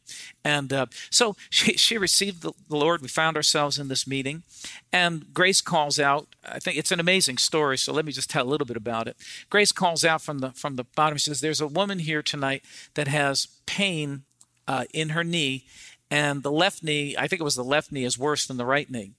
and 0.45 0.73
uh, 0.73 0.87
so 1.11 1.37
she 1.51 1.75
she 1.75 1.99
received 1.99 2.43
the, 2.43 2.53
the 2.69 2.77
Lord. 2.77 3.03
We 3.03 3.09
found 3.09 3.37
ourselves 3.37 3.79
in 3.79 3.89
this 3.89 4.07
meeting, 4.07 4.45
and 4.93 5.33
Grace 5.35 5.61
calls 5.61 5.99
out. 5.99 6.29
I 6.45 6.59
think 6.59 6.79
it's 6.79 6.93
an 6.93 7.01
amazing 7.01 7.39
story, 7.39 7.77
so 7.77 7.93
let 7.93 8.05
me 8.05 8.13
just 8.13 8.31
tell 8.31 8.47
a 8.47 8.49
little 8.49 8.67
bit 8.67 8.77
about 8.77 9.09
it. 9.09 9.17
Grace 9.51 9.73
calls 9.73 10.05
out 10.05 10.23
from 10.23 10.39
the 10.39 10.51
from 10.53 10.77
the 10.77 10.85
bottom. 10.85 11.19
She 11.19 11.31
says, 11.31 11.41
"There's 11.41 11.61
a 11.61 11.67
woman 11.67 11.99
here 11.99 12.23
tonight 12.23 12.63
that 12.95 13.09
has 13.09 13.49
pain 13.67 14.23
uh, 14.67 14.85
in 14.95 15.11
her 15.11 15.25
knee." 15.25 15.65
And 16.11 16.43
the 16.43 16.51
left 16.51 16.83
knee, 16.83 17.15
I 17.17 17.29
think 17.29 17.41
it 17.41 17.45
was 17.45 17.55
the 17.55 17.65
left 17.65 17.93
knee, 17.93 18.05
is 18.05 18.19
worse 18.19 18.47
than 18.47 18.57
the 18.57 18.65
right 18.65 18.91
knee 18.91 19.13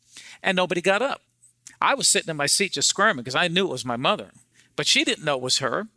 and 0.44 0.56
nobody 0.56 0.82
got 0.82 1.02
up. 1.02 1.22
I 1.82 1.96
was 1.96 2.08
sitting 2.08 2.30
in 2.30 2.38
my 2.38 2.46
seat 2.46 2.74
just 2.74 2.90
squirming 2.90 3.24
because 3.24 3.36
I 3.36 3.48
knew 3.48 3.68
it 3.68 3.72
was 3.72 3.86
my 3.86 3.98
mother, 3.98 4.32
but 4.76 4.88
she 4.88 5.04
didn't 5.04 5.26
know 5.26 5.36
it 5.36 5.42
was 5.42 5.60
her. 5.60 5.88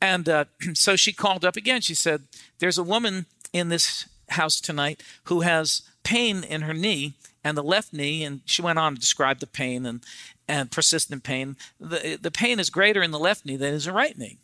And 0.00 0.28
uh, 0.28 0.44
so 0.74 0.96
she 0.96 1.12
called 1.12 1.44
up 1.44 1.56
again. 1.56 1.80
She 1.80 1.94
said, 1.94 2.22
There's 2.58 2.78
a 2.78 2.82
woman 2.82 3.26
in 3.52 3.68
this 3.68 4.08
house 4.30 4.60
tonight 4.60 5.02
who 5.24 5.42
has 5.42 5.82
pain 6.02 6.44
in 6.44 6.62
her 6.62 6.74
knee 6.74 7.14
and 7.42 7.56
the 7.56 7.62
left 7.62 7.92
knee. 7.92 8.24
And 8.24 8.40
she 8.44 8.62
went 8.62 8.78
on 8.78 8.94
to 8.94 9.00
describe 9.00 9.38
the 9.38 9.46
pain 9.46 9.86
and, 9.86 10.04
and 10.48 10.70
persistent 10.70 11.22
pain. 11.22 11.56
The, 11.80 12.18
the 12.20 12.30
pain 12.30 12.58
is 12.58 12.70
greater 12.70 13.02
in 13.02 13.10
the 13.10 13.18
left 13.18 13.46
knee 13.46 13.56
than 13.56 13.74
in 13.74 13.80
the 13.80 13.92
right 13.92 14.16
knee. 14.18 14.38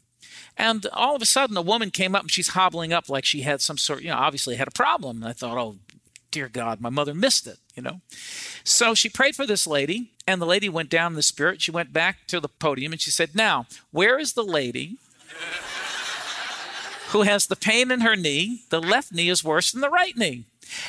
And 0.56 0.86
all 0.92 1.16
of 1.16 1.22
a 1.22 1.26
sudden, 1.26 1.56
a 1.56 1.62
woman 1.62 1.90
came 1.90 2.14
up 2.14 2.22
and 2.22 2.30
she's 2.30 2.48
hobbling 2.48 2.92
up 2.92 3.08
like 3.08 3.24
she 3.24 3.42
had 3.42 3.60
some 3.60 3.78
sort, 3.78 4.02
you 4.02 4.10
know, 4.10 4.16
obviously 4.16 4.56
had 4.56 4.68
a 4.68 4.72
problem. 4.72 5.18
And 5.18 5.26
I 5.26 5.32
thought, 5.32 5.56
oh, 5.56 5.76
dear 6.30 6.48
God, 6.48 6.80
my 6.80 6.90
mother 6.90 7.14
missed 7.14 7.46
it, 7.46 7.58
you 7.74 7.82
know. 7.82 8.00
So 8.64 8.94
she 8.94 9.08
prayed 9.08 9.36
for 9.36 9.46
this 9.46 9.66
lady, 9.66 10.10
and 10.26 10.40
the 10.40 10.46
lady 10.46 10.68
went 10.68 10.90
down 10.90 11.12
in 11.12 11.16
the 11.16 11.22
spirit. 11.22 11.62
She 11.62 11.70
went 11.70 11.92
back 11.92 12.26
to 12.28 12.40
the 12.40 12.48
podium 12.48 12.92
and 12.92 13.00
she 13.00 13.10
said, 13.10 13.34
Now, 13.34 13.66
where 13.90 14.18
is 14.18 14.34
the 14.34 14.44
lady 14.44 14.96
who 17.08 17.22
has 17.22 17.46
the 17.46 17.56
pain 17.56 17.90
in 17.90 18.00
her 18.00 18.16
knee? 18.16 18.62
The 18.70 18.80
left 18.80 19.12
knee 19.12 19.28
is 19.28 19.44
worse 19.44 19.72
than 19.72 19.80
the 19.80 19.90
right 19.90 20.16
knee. 20.16 20.44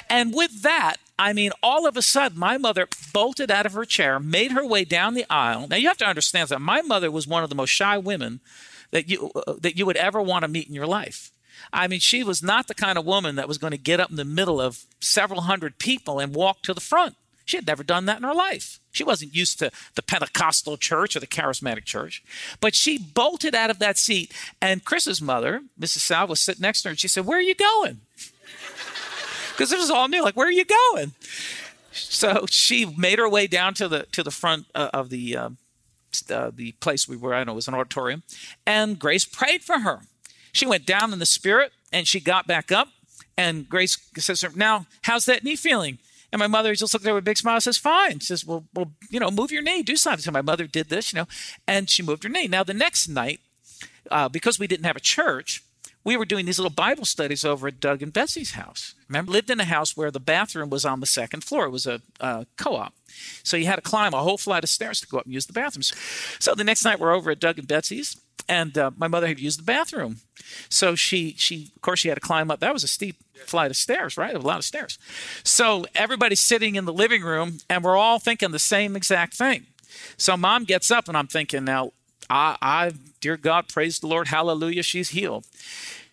And 0.09 0.33
with 0.33 0.61
that, 0.61 0.97
I 1.17 1.33
mean, 1.33 1.51
all 1.61 1.87
of 1.87 1.97
a 1.97 2.01
sudden, 2.01 2.37
my 2.37 2.57
mother 2.57 2.87
bolted 3.13 3.51
out 3.51 3.65
of 3.65 3.73
her 3.73 3.85
chair, 3.85 4.19
made 4.19 4.51
her 4.51 4.65
way 4.65 4.83
down 4.85 5.13
the 5.13 5.25
aisle. 5.29 5.67
Now, 5.67 5.75
you 5.75 5.87
have 5.87 5.97
to 5.97 6.05
understand 6.05 6.49
that 6.49 6.61
my 6.61 6.81
mother 6.81 7.11
was 7.11 7.27
one 7.27 7.43
of 7.43 7.49
the 7.49 7.55
most 7.55 7.69
shy 7.69 7.97
women 7.97 8.39
that 8.91 9.09
you, 9.09 9.31
uh, 9.35 9.55
that 9.59 9.77
you 9.77 9.85
would 9.85 9.97
ever 9.97 10.21
want 10.21 10.43
to 10.43 10.47
meet 10.47 10.67
in 10.67 10.73
your 10.73 10.87
life. 10.87 11.31
I 11.73 11.87
mean, 11.87 11.99
she 11.99 12.23
was 12.23 12.41
not 12.41 12.67
the 12.67 12.73
kind 12.73 12.97
of 12.97 13.05
woman 13.05 13.35
that 13.35 13.47
was 13.47 13.57
going 13.57 13.71
to 13.71 13.77
get 13.77 13.99
up 13.99 14.09
in 14.09 14.15
the 14.15 14.25
middle 14.25 14.59
of 14.59 14.85
several 14.99 15.41
hundred 15.41 15.77
people 15.77 16.19
and 16.19 16.33
walk 16.33 16.61
to 16.63 16.73
the 16.73 16.81
front. 16.81 17.15
She 17.45 17.57
had 17.57 17.67
never 17.67 17.83
done 17.83 18.05
that 18.05 18.17
in 18.17 18.23
her 18.23 18.33
life. 18.33 18.79
She 18.91 19.03
wasn't 19.03 19.35
used 19.35 19.59
to 19.59 19.71
the 19.95 20.01
Pentecostal 20.01 20.77
church 20.77 21.15
or 21.15 21.19
the 21.19 21.27
charismatic 21.27 21.85
church. 21.85 22.23
But 22.59 22.75
she 22.75 22.97
bolted 22.97 23.55
out 23.55 23.69
of 23.69 23.79
that 23.79 23.97
seat, 23.97 24.31
and 24.61 24.85
Chris's 24.85 25.21
mother, 25.21 25.61
Mrs. 25.79 25.99
Sal, 25.99 26.27
was 26.27 26.39
sitting 26.39 26.61
next 26.61 26.83
to 26.83 26.89
her, 26.89 26.91
and 26.91 26.99
she 26.99 27.07
said, 27.07 27.25
Where 27.25 27.37
are 27.37 27.41
you 27.41 27.55
going? 27.55 28.01
Because 29.51 29.69
this 29.69 29.81
was 29.81 29.91
all 29.91 30.07
new. 30.07 30.23
Like, 30.23 30.35
where 30.35 30.47
are 30.47 30.51
you 30.51 30.65
going? 30.95 31.11
So 31.91 32.45
she 32.49 32.85
made 32.85 33.19
her 33.19 33.29
way 33.29 33.47
down 33.47 33.73
to 33.75 33.87
the 33.87 34.07
to 34.13 34.23
the 34.23 34.31
front 34.31 34.65
uh, 34.73 34.89
of 34.93 35.09
the 35.09 35.35
uh, 35.35 35.49
uh, 36.29 36.51
the 36.53 36.73
place 36.73 37.07
we 37.07 37.17
were. 37.17 37.33
I 37.33 37.43
know 37.43 37.53
it 37.53 37.55
was 37.55 37.67
an 37.67 37.73
auditorium, 37.73 38.23
and 38.65 38.99
Grace 38.99 39.25
prayed 39.25 39.63
for 39.63 39.79
her. 39.79 40.01
She 40.51 40.65
went 40.65 40.85
down 40.85 41.13
in 41.13 41.19
the 41.19 41.25
spirit 41.25 41.71
and 41.91 42.07
she 42.07 42.19
got 42.19 42.47
back 42.47 42.71
up. 42.71 42.89
And 43.37 43.67
Grace 43.67 43.97
says, 44.17 44.45
Now, 44.55 44.87
how's 45.03 45.25
that 45.25 45.43
knee 45.43 45.55
feeling? 45.55 45.99
And 46.31 46.39
my 46.39 46.47
mother 46.47 46.73
just 46.75 46.93
looked 46.93 47.05
at 47.05 47.09
her 47.09 47.15
with 47.15 47.23
a 47.23 47.25
big 47.25 47.37
smile 47.37 47.55
and 47.55 47.63
says, 47.63 47.77
Fine. 47.77 48.19
She 48.19 48.27
says, 48.27 48.45
Well, 48.45 48.65
well, 48.73 48.91
you 49.09 49.19
know, 49.19 49.31
move 49.31 49.51
your 49.51 49.61
knee, 49.61 49.83
do 49.83 49.95
something. 49.95 50.21
So 50.21 50.31
my 50.31 50.41
mother 50.41 50.67
did 50.67 50.89
this, 50.89 51.11
you 51.11 51.17
know, 51.17 51.27
and 51.67 51.89
she 51.89 52.03
moved 52.03 52.23
her 52.23 52.29
knee. 52.29 52.47
Now, 52.47 52.63
the 52.63 52.73
next 52.73 53.07
night, 53.07 53.39
uh, 54.09 54.29
because 54.29 54.59
we 54.59 54.67
didn't 54.67 54.85
have 54.85 54.95
a 54.95 55.01
church, 55.01 55.63
we 56.03 56.17
were 56.17 56.25
doing 56.25 56.45
these 56.45 56.59
little 56.59 56.71
Bible 56.71 57.05
studies 57.05 57.45
over 57.45 57.67
at 57.67 57.79
Doug 57.79 58.01
and 58.01 58.11
Betsy's 58.11 58.53
house. 58.53 58.95
Remember, 59.07 59.31
lived 59.31 59.49
in 59.49 59.59
a 59.59 59.65
house 59.65 59.95
where 59.95 60.11
the 60.11 60.19
bathroom 60.19 60.69
was 60.69 60.85
on 60.85 60.99
the 60.99 61.05
second 61.05 61.43
floor. 61.43 61.65
It 61.65 61.71
was 61.71 61.85
a 61.85 62.01
uh, 62.19 62.45
co-op, 62.57 62.93
so 63.43 63.57
you 63.57 63.65
had 63.65 63.75
to 63.75 63.81
climb 63.81 64.13
a 64.13 64.21
whole 64.21 64.37
flight 64.37 64.63
of 64.63 64.69
stairs 64.69 65.01
to 65.01 65.07
go 65.07 65.17
up 65.17 65.25
and 65.25 65.33
use 65.33 65.45
the 65.45 65.53
bathrooms. 65.53 65.93
So 66.39 66.55
the 66.55 66.63
next 66.63 66.83
night 66.83 66.99
we're 66.99 67.13
over 67.13 67.31
at 67.31 67.39
Doug 67.39 67.59
and 67.59 67.67
Betsy's, 67.67 68.17
and 68.47 68.77
uh, 68.77 68.91
my 68.97 69.07
mother 69.07 69.27
had 69.27 69.39
used 69.39 69.59
the 69.59 69.63
bathroom. 69.63 70.17
So 70.69 70.95
she, 70.95 71.35
she, 71.37 71.71
of 71.75 71.81
course, 71.81 71.99
she 71.99 72.09
had 72.09 72.15
to 72.15 72.21
climb 72.21 72.51
up. 72.51 72.59
That 72.59 72.73
was 72.73 72.83
a 72.83 72.87
steep 72.87 73.17
flight 73.45 73.71
of 73.71 73.77
stairs, 73.77 74.17
right? 74.17 74.35
A 74.35 74.39
lot 74.39 74.57
of 74.57 74.65
stairs. 74.65 74.97
So 75.43 75.85
everybody's 75.95 76.41
sitting 76.41 76.75
in 76.75 76.85
the 76.85 76.93
living 76.93 77.23
room, 77.23 77.59
and 77.69 77.83
we're 77.83 77.97
all 77.97 78.19
thinking 78.19 78.51
the 78.51 78.59
same 78.59 78.95
exact 78.95 79.35
thing. 79.35 79.67
So 80.17 80.35
mom 80.37 80.63
gets 80.63 80.91
up, 80.91 81.07
and 81.07 81.17
I'm 81.17 81.27
thinking, 81.27 81.65
now, 81.65 81.91
I, 82.31 82.55
I 82.61 82.91
dear 83.19 83.35
God, 83.35 83.67
praise 83.67 83.99
the 83.99 84.07
Lord, 84.07 84.29
hallelujah, 84.29 84.83
she's 84.83 85.09
healed. 85.09 85.45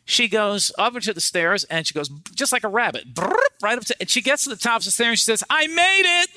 She 0.05 0.27
goes 0.27 0.73
over 0.79 1.01
to 1.01 1.15
the 1.15 1.21
stairs, 1.21 1.65
and 1.65 1.87
she 1.87 1.95
goes 1.95 2.09
just 2.35 2.51
like 2.51 2.65
a 2.65 2.69
rabbit, 2.69 3.05
right 3.63 3.79
up 3.79 3.85
to, 3.85 3.97
and 4.01 4.11
she 4.11 4.21
gets 4.21 4.45
to 4.45 4.51
the 4.51 4.57
top 4.57 4.81
of 4.81 4.85
the 4.85 4.91
stairs, 4.91 5.11
and 5.11 5.19
she 5.19 5.25
says, 5.25 5.45
"I 5.49 5.67
made 5.69 6.23
it." 6.23 6.31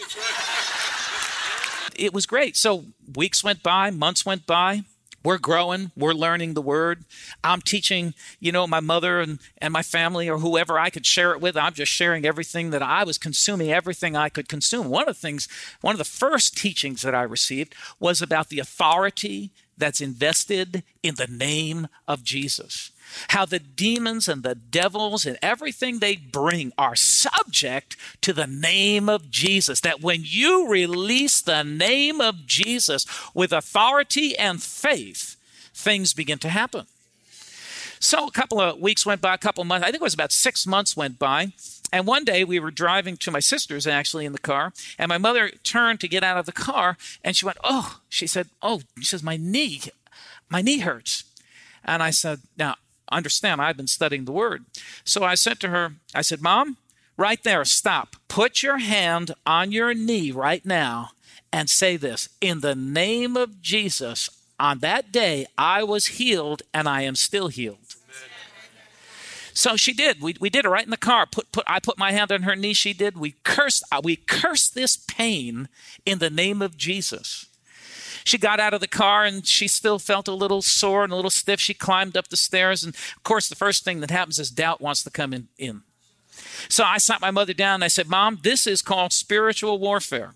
it 2.05 2.13
was 2.13 2.25
great. 2.25 2.55
So 2.57 2.85
weeks 3.15 3.43
went 3.43 3.63
by, 3.63 3.89
months 3.89 4.25
went 4.25 4.45
by. 4.45 4.83
We're 5.23 5.37
growing. 5.37 5.91
We're 5.95 6.13
learning 6.13 6.55
the 6.55 6.61
word. 6.61 7.05
I'm 7.43 7.61
teaching 7.61 8.13
you 8.39 8.51
know 8.51 8.65
my 8.65 8.79
mother 8.79 9.19
and, 9.19 9.39
and 9.59 9.71
my 9.71 9.83
family 9.83 10.27
or 10.27 10.39
whoever 10.39 10.79
i 10.79 10.89
could 10.89 11.05
share 11.05 11.31
it 11.31 11.41
with. 11.41 11.55
I'm 11.55 11.73
just 11.73 11.91
sharing 11.91 12.25
everything 12.25 12.71
that 12.71 12.81
i 12.81 13.03
was 13.03 13.17
consuming 13.17 13.71
everything 13.71 14.15
i 14.15 14.29
could 14.29 14.49
consume. 14.49 14.89
One 14.89 15.07
of 15.07 15.15
the 15.15 15.21
things 15.21 15.47
one 15.81 15.93
of 15.93 15.99
the 15.99 16.05
first 16.05 16.57
teachings 16.57 17.03
that 17.03 17.13
i 17.13 17.21
received 17.21 17.75
was 17.99 18.21
about 18.21 18.49
the 18.49 18.59
authority 18.59 19.51
that's 19.81 19.99
invested 19.99 20.83
in 21.03 21.15
the 21.15 21.27
name 21.27 21.87
of 22.07 22.23
jesus 22.23 22.91
how 23.29 23.45
the 23.45 23.59
demons 23.59 24.27
and 24.27 24.43
the 24.43 24.55
devils 24.55 25.25
and 25.25 25.37
everything 25.41 25.99
they 25.99 26.15
bring 26.15 26.71
are 26.77 26.95
subject 26.95 27.97
to 28.21 28.33
the 28.33 28.47
name 28.47 29.09
of 29.09 29.29
Jesus. 29.29 29.81
That 29.81 30.01
when 30.01 30.21
you 30.23 30.67
release 30.67 31.41
the 31.41 31.63
name 31.63 32.21
of 32.21 32.45
Jesus 32.45 33.05
with 33.33 33.51
authority 33.51 34.37
and 34.37 34.61
faith, 34.61 35.35
things 35.73 36.13
begin 36.13 36.39
to 36.39 36.49
happen. 36.49 36.87
So 38.01 38.25
a 38.25 38.31
couple 38.31 38.59
of 38.59 38.79
weeks 38.79 39.05
went 39.05 39.21
by, 39.21 39.35
a 39.35 39.37
couple 39.37 39.61
of 39.61 39.67
months, 39.67 39.85
I 39.85 39.91
think 39.91 40.01
it 40.01 40.03
was 40.03 40.15
about 40.15 40.31
six 40.31 40.65
months 40.65 40.97
went 40.97 41.19
by. 41.19 41.53
And 41.93 42.07
one 42.07 42.25
day 42.25 42.43
we 42.43 42.59
were 42.59 42.71
driving 42.71 43.15
to 43.17 43.29
my 43.29 43.39
sister's 43.39 43.85
actually 43.85 44.25
in 44.25 44.33
the 44.33 44.39
car, 44.39 44.73
and 44.97 45.07
my 45.07 45.19
mother 45.19 45.51
turned 45.63 45.99
to 45.99 46.07
get 46.07 46.23
out 46.23 46.37
of 46.37 46.47
the 46.47 46.51
car, 46.51 46.97
and 47.23 47.35
she 47.35 47.45
went, 47.45 47.59
Oh, 47.63 47.99
she 48.09 48.25
said, 48.25 48.47
Oh, 48.61 48.81
she 48.97 49.05
says, 49.05 49.21
My 49.21 49.37
knee, 49.37 49.81
my 50.49 50.63
knee 50.63 50.79
hurts. 50.79 51.25
And 51.85 52.01
I 52.01 52.09
said, 52.09 52.39
Now, 52.57 52.75
understand, 53.11 53.61
I've 53.61 53.77
been 53.77 53.87
studying 53.87 54.25
the 54.25 54.31
word. 54.31 54.65
So 55.03 55.23
I 55.23 55.35
said 55.35 55.59
to 55.59 55.69
her, 55.69 55.93
I 56.15 56.21
said, 56.21 56.41
Mom, 56.41 56.77
right 57.17 57.43
there, 57.43 57.63
stop. 57.65 58.15
Put 58.27 58.63
your 58.63 58.79
hand 58.79 59.35
on 59.45 59.71
your 59.71 59.93
knee 59.93 60.31
right 60.31 60.65
now 60.65 61.11
and 61.53 61.69
say 61.69 61.97
this 61.97 62.29
In 62.39 62.61
the 62.61 62.75
name 62.75 63.37
of 63.37 63.61
Jesus, 63.61 64.29
on 64.59 64.79
that 64.79 65.11
day 65.11 65.45
I 65.57 65.83
was 65.83 66.07
healed 66.17 66.63
and 66.73 66.87
I 66.87 67.01
am 67.01 67.15
still 67.15 67.49
healed. 67.49 67.80
So 69.53 69.75
she 69.75 69.93
did. 69.93 70.21
We, 70.21 70.35
we 70.39 70.49
did 70.49 70.65
it 70.65 70.69
right 70.69 70.83
in 70.83 70.91
the 70.91 70.97
car. 70.97 71.25
Put, 71.25 71.51
put, 71.51 71.63
I 71.67 71.79
put 71.79 71.97
my 71.97 72.11
hand 72.11 72.31
on 72.31 72.43
her 72.43 72.55
knee. 72.55 72.73
She 72.73 72.93
did. 72.93 73.17
We 73.17 73.35
cursed, 73.43 73.83
uh, 73.91 74.01
we 74.03 74.15
cursed 74.15 74.75
this 74.75 74.97
pain 74.97 75.67
in 76.05 76.19
the 76.19 76.29
name 76.29 76.61
of 76.61 76.77
Jesus. 76.77 77.47
she 78.23 78.37
got 78.37 78.59
out 78.59 78.73
of 78.73 78.81
the 78.81 78.87
car 78.87 79.25
and 79.25 79.45
she 79.45 79.67
still 79.67 79.99
felt 79.99 80.27
a 80.27 80.33
little 80.33 80.61
sore 80.61 81.03
and 81.03 81.13
a 81.13 81.15
little 81.15 81.31
stiff. 81.31 81.59
She 81.59 81.73
climbed 81.73 82.15
up 82.15 82.29
the 82.29 82.37
stairs. 82.37 82.83
And 82.83 82.93
of 82.93 83.23
course, 83.23 83.49
the 83.49 83.55
first 83.55 83.83
thing 83.83 83.99
that 84.01 84.11
happens 84.11 84.39
is 84.39 84.51
doubt 84.51 84.81
wants 84.81 85.03
to 85.03 85.09
come 85.09 85.33
in. 85.33 85.47
in. 85.57 85.81
So 86.69 86.83
I 86.83 86.97
sat 86.97 87.21
my 87.21 87.31
mother 87.31 87.53
down 87.53 87.75
and 87.75 87.83
I 87.83 87.89
said, 87.89 88.07
Mom, 88.07 88.39
this 88.41 88.65
is 88.65 88.81
called 88.81 89.13
spiritual 89.13 89.79
warfare. 89.79 90.35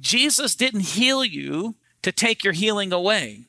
Jesus 0.00 0.54
didn't 0.54 0.80
heal 0.80 1.24
you 1.24 1.76
to 2.02 2.12
take 2.12 2.42
your 2.42 2.52
healing 2.52 2.92
away. 2.92 3.44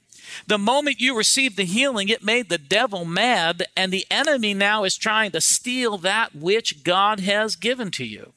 The 0.47 0.57
moment 0.57 1.01
you 1.01 1.17
received 1.17 1.57
the 1.57 1.65
healing, 1.65 2.09
it 2.09 2.23
made 2.23 2.49
the 2.49 2.57
devil 2.57 3.05
mad, 3.05 3.65
and 3.75 3.91
the 3.91 4.05
enemy 4.09 4.53
now 4.53 4.83
is 4.83 4.97
trying 4.97 5.31
to 5.31 5.41
steal 5.41 5.97
that 5.99 6.35
which 6.35 6.83
God 6.83 7.19
has 7.21 7.55
given 7.55 7.91
to 7.91 8.05
you. 8.05 8.33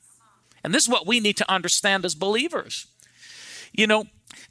And 0.62 0.75
this 0.75 0.85
is 0.85 0.88
what 0.88 1.07
we 1.07 1.21
need 1.21 1.37
to 1.37 1.50
understand 1.50 2.05
as 2.05 2.15
believers. 2.15 2.87
You 3.73 3.87
know, 3.87 4.07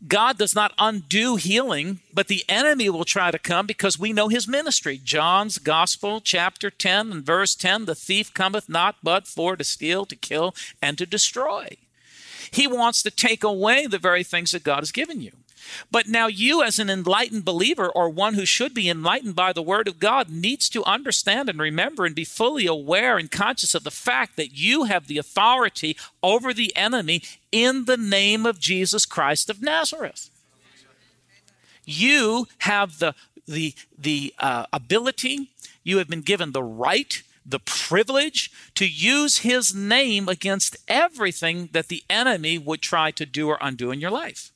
God 0.08 0.38
does 0.38 0.54
not 0.54 0.74
undo 0.78 1.36
healing, 1.36 2.00
but 2.14 2.28
the 2.28 2.44
enemy 2.48 2.90
will 2.90 3.06
try 3.06 3.32
to 3.32 3.40
come 3.40 3.66
because 3.66 3.98
we 3.98 4.14
know 4.14 4.28
his 4.28 4.48
ministry. 4.48 5.00
John's 5.04 5.58
Gospel, 5.58 6.22
chapter 6.22 6.70
10 6.70 7.12
and 7.12 7.26
verse 7.26 7.56
10 7.56 7.86
the 7.86 7.96
thief 7.96 8.34
cometh 8.34 8.70
not 8.70 8.98
but 9.02 9.28
for 9.28 9.56
to 9.56 9.64
steal, 9.64 10.06
to 10.06 10.16
kill, 10.16 10.54
and 10.82 10.98
to 10.98 11.06
destroy. 11.06 11.78
He 12.52 12.68
wants 12.68 13.02
to 13.04 13.12
take 13.12 13.44
away 13.44 13.88
the 13.88 13.98
very 13.98 14.24
things 14.24 14.52
that 14.52 14.64
God 14.64 14.80
has 14.80 14.92
given 14.92 15.22
you. 15.22 15.32
But 15.92 16.08
now, 16.08 16.28
you, 16.28 16.64
as 16.64 16.80
an 16.80 16.90
enlightened 16.90 17.46
believer 17.46 17.90
or 17.90 18.10
one 18.10 18.34
who 18.34 18.46
should 18.46 18.74
be 18.74 18.90
enlightened 18.90 19.36
by 19.36 19.54
the 19.54 19.62
Word 19.62 19.88
of 19.88 20.00
God, 20.00 20.30
needs 20.30 20.70
to 20.70 20.84
understand 20.86 21.50
and 21.50 21.60
remember 21.60 22.06
and 22.06 22.16
be 22.16 22.26
fully 22.26 22.66
aware 22.66 23.18
and 23.18 23.32
conscious 23.32 23.76
of 23.76 23.84
the 23.84 23.92
fact 23.92 24.36
that 24.36 24.58
you 24.58 24.84
have 24.84 25.08
the 25.08 25.18
authority 25.18 25.98
over 26.22 26.54
the 26.54 26.76
enemy 26.76 27.22
in 27.52 27.86
the 27.86 27.98
name 27.98 28.46
of 28.46 28.60
Jesus 28.60 29.06
Christ 29.06 29.50
of 29.50 29.62
Nazareth. 29.62 30.30
You 31.86 32.48
have 32.60 33.00
the, 33.00 33.14
the, 33.48 33.74
the 33.98 34.34
uh, 34.40 34.66
ability, 34.74 35.52
you 35.84 35.98
have 36.00 36.08
been 36.08 36.22
given 36.22 36.52
the 36.52 36.64
right 36.64 37.22
the 37.46 37.60
privilege 37.60 38.52
to 38.74 38.88
use 38.88 39.40
his 39.40 39.76
name 39.76 40.28
against 40.28 40.76
everything 40.88 41.70
that 41.74 41.88
the 41.88 42.04
enemy 42.10 42.58
would 42.58 42.82
try 42.82 43.12
to 43.12 43.26
do 43.26 43.48
or 43.48 43.60
undo 43.62 43.92
in 43.92 44.02
your 44.02 44.12
life. 44.12 44.52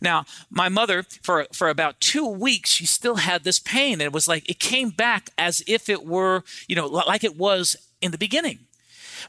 Now, 0.00 0.24
my 0.50 0.68
mother, 0.68 1.04
for, 1.22 1.46
for 1.52 1.68
about 1.68 2.00
two 2.00 2.26
weeks, 2.26 2.70
she 2.70 2.86
still 2.86 3.16
had 3.16 3.44
this 3.44 3.58
pain. 3.58 3.94
And 3.94 4.02
it 4.02 4.12
was 4.12 4.28
like 4.28 4.48
it 4.48 4.58
came 4.58 4.90
back 4.90 5.30
as 5.36 5.62
if 5.66 5.88
it 5.88 6.04
were, 6.04 6.44
you 6.68 6.76
know, 6.76 6.86
like 6.86 7.24
it 7.24 7.36
was 7.36 7.76
in 8.00 8.10
the 8.10 8.18
beginning. 8.18 8.60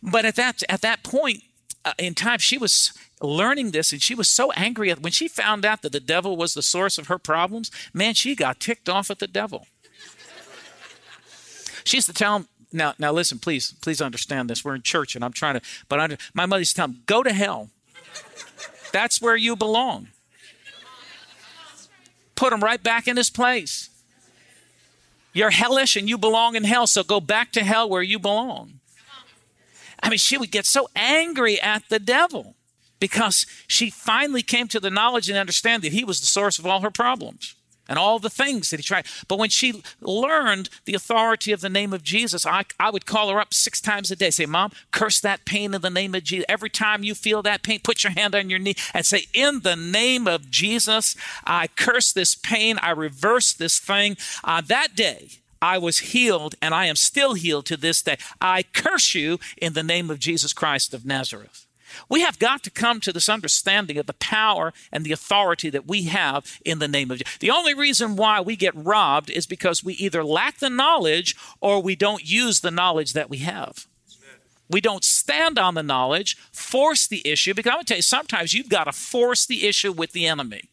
But 0.02 0.26
at 0.26 0.36
that, 0.36 0.64
at 0.70 0.82
that 0.82 1.04
point 1.04 1.44
uh, 1.86 1.94
in 1.98 2.16
time, 2.16 2.40
she 2.40 2.58
was 2.58 2.94
learning 3.22 3.72
this 3.72 3.92
and 3.92 4.02
she 4.02 4.16
was 4.16 4.28
so 4.28 4.52
angry 4.54 4.92
when 4.92 5.12
she 5.12 5.28
found 5.28 5.66
out 5.66 5.82
that 5.82 5.92
the 5.92 6.00
devil 6.00 6.36
was 6.36 6.54
the 6.54 6.62
source 6.62 6.98
of 6.98 7.08
her 7.08 7.20
problems. 7.20 7.72
Man, 7.94 8.14
she 8.14 8.36
got 8.36 8.60
ticked 8.60 8.90
off 8.90 9.10
at 9.12 9.20
the 9.20 9.28
devil. 9.28 9.68
she 11.84 11.98
used 11.98 12.08
to 12.08 12.14
tell 12.14 12.38
him, 12.38 12.48
now, 12.72 12.94
now 12.98 13.12
listen, 13.12 13.38
please, 13.38 13.74
please 13.82 14.02
understand 14.02 14.50
this. 14.50 14.66
We're 14.66 14.76
in 14.76 14.82
church 14.82 15.16
and 15.16 15.24
I'm 15.24 15.34
trying 15.34 15.60
to, 15.60 15.62
but 15.88 16.00
under, 16.00 16.18
my 16.34 16.46
mother's 16.46 16.62
used 16.62 16.76
to 16.76 16.78
tell 16.78 16.88
him, 16.88 17.04
go 17.06 17.24
to 17.24 17.32
hell. 17.32 17.70
That's 18.92 19.22
where 19.22 19.36
you 19.36 19.56
belong 19.56 20.10
put 22.36 22.54
him 22.54 22.62
right 22.62 22.82
back 22.82 23.08
in 23.08 23.18
his 23.18 23.30
place. 23.30 23.90
You're 25.34 25.50
hellish 25.50 25.96
and 25.96 26.08
you 26.08 26.18
belong 26.18 26.56
in 26.56 26.64
hell, 26.64 26.86
so 26.88 27.04
go 27.04 27.20
back 27.20 27.52
to 27.54 27.64
hell 27.64 27.90
where 27.90 28.04
you 28.04 28.20
belong. 28.20 28.80
I 30.02 30.10
mean, 30.10 30.20
she 30.20 30.38
would 30.38 30.52
get 30.52 30.66
so 30.66 30.90
angry 30.96 31.60
at 31.60 31.84
the 31.90 32.00
devil 32.00 32.56
because 33.00 33.46
she 33.68 33.90
finally 33.90 34.42
came 34.44 34.68
to 34.68 34.80
the 34.80 34.90
knowledge 34.90 35.30
and 35.30 35.38
understand 35.38 35.82
that 35.84 35.94
he 35.94 36.04
was 36.04 36.20
the 36.20 36.26
source 36.26 36.60
of 36.60 36.66
all 36.66 36.82
her 36.82 36.92
problems 36.92 37.56
and 37.88 38.00
all 38.00 38.20
the 38.20 38.30
things 38.30 38.70
that 38.70 38.80
he 38.80 38.84
tried. 38.84 39.06
But 39.28 39.40
when 39.40 39.50
she 39.50 39.84
learned 40.02 40.70
the 40.86 40.94
authority 40.94 41.52
of 41.52 41.62
the 41.62 41.70
name 41.70 41.94
of 41.94 42.04
Jesus, 42.04 42.46
I, 42.46 42.64
I 42.80 42.90
would 42.90 43.06
call 43.06 43.30
her 43.30 43.40
up 43.40 43.54
six 43.54 43.82
times 43.82 44.12
a 44.12 44.16
day, 44.16 44.30
say, 44.30 44.46
Mom, 44.46 44.72
curse 44.92 45.20
that 45.22 45.46
pain 45.46 45.74
in 45.74 45.82
the 45.82 45.90
name 45.90 46.16
of 46.16 46.24
Jesus. 46.24 46.46
Every 46.48 46.70
time 46.70 47.04
you 47.04 47.16
feel 47.16 47.42
that 47.44 47.64
pain, 47.64 47.80
put 47.84 48.04
your 48.04 48.14
hand 48.14 48.36
on 48.36 48.50
your 48.50 48.60
knee 48.60 48.76
and 48.94 49.06
say, 49.06 49.26
In 49.34 49.62
the 49.62 49.76
name 49.76 50.28
of 50.28 50.50
Jesus, 50.50 51.16
I 51.46 51.68
curse 51.68 52.14
this 52.14 52.36
pain, 52.36 52.78
I 52.82 52.92
reverse 52.92 53.54
this 53.54 53.80
thing. 53.80 54.18
Uh, 54.44 54.62
that 54.62 54.96
day, 54.96 55.30
I 55.62 55.78
was 55.78 56.00
healed 56.00 56.56
and 56.62 56.74
I 56.74 56.88
am 56.88 56.98
still 56.98 57.36
healed 57.36 57.66
to 57.68 57.78
this 57.78 58.02
day. 58.02 58.18
I 58.42 58.64
curse 58.64 59.16
you 59.16 59.40
in 59.58 59.74
the 59.74 59.84
name 59.84 60.10
of 60.10 60.20
Jesus 60.20 60.52
Christ 60.52 60.94
of 60.94 61.06
Nazareth. 61.06 61.66
We 62.10 62.22
have 62.22 62.40
got 62.40 62.64
to 62.64 62.70
come 62.70 63.00
to 63.02 63.14
this 63.14 63.30
understanding 63.30 63.98
of 63.98 64.06
the 64.06 64.14
power 64.14 64.74
and 64.92 65.04
the 65.04 65.12
authority 65.12 65.70
that 65.70 65.88
we 65.88 66.04
have 66.04 66.60
in 66.66 66.80
the 66.80 66.88
name 66.88 67.12
of 67.12 67.20
Jesus. 67.20 67.38
The 67.38 67.52
only 67.52 67.74
reason 67.74 68.16
why 68.16 68.42
we 68.42 68.56
get 68.56 68.76
robbed 68.76 69.30
is 69.30 69.46
because 69.46 69.84
we 69.84 69.94
either 69.96 70.24
lack 70.24 70.60
the 70.60 70.70
knowledge 70.70 71.36
or 71.62 71.82
we 71.82 71.96
don't 71.96 72.28
use 72.28 72.60
the 72.60 72.72
knowledge 72.72 73.14
that 73.14 73.30
we 73.30 73.38
have. 73.40 73.88
We 74.70 74.82
don't 74.82 75.04
stand 75.04 75.60
on 75.60 75.76
the 75.76 75.84
knowledge, 75.84 76.38
force 76.52 77.08
the 77.08 77.28
issue, 77.28 77.54
because 77.54 77.70
I'm 77.70 77.76
going 77.76 77.86
to 77.86 77.90
tell 77.90 77.98
you, 77.98 78.04
sometimes 78.04 78.54
you've 78.54 78.70
got 78.70 78.86
to 78.86 78.92
force 78.92 79.46
the 79.46 79.68
issue 79.68 79.92
with 79.92 80.14
the 80.14 80.26
enemy. 80.26 80.70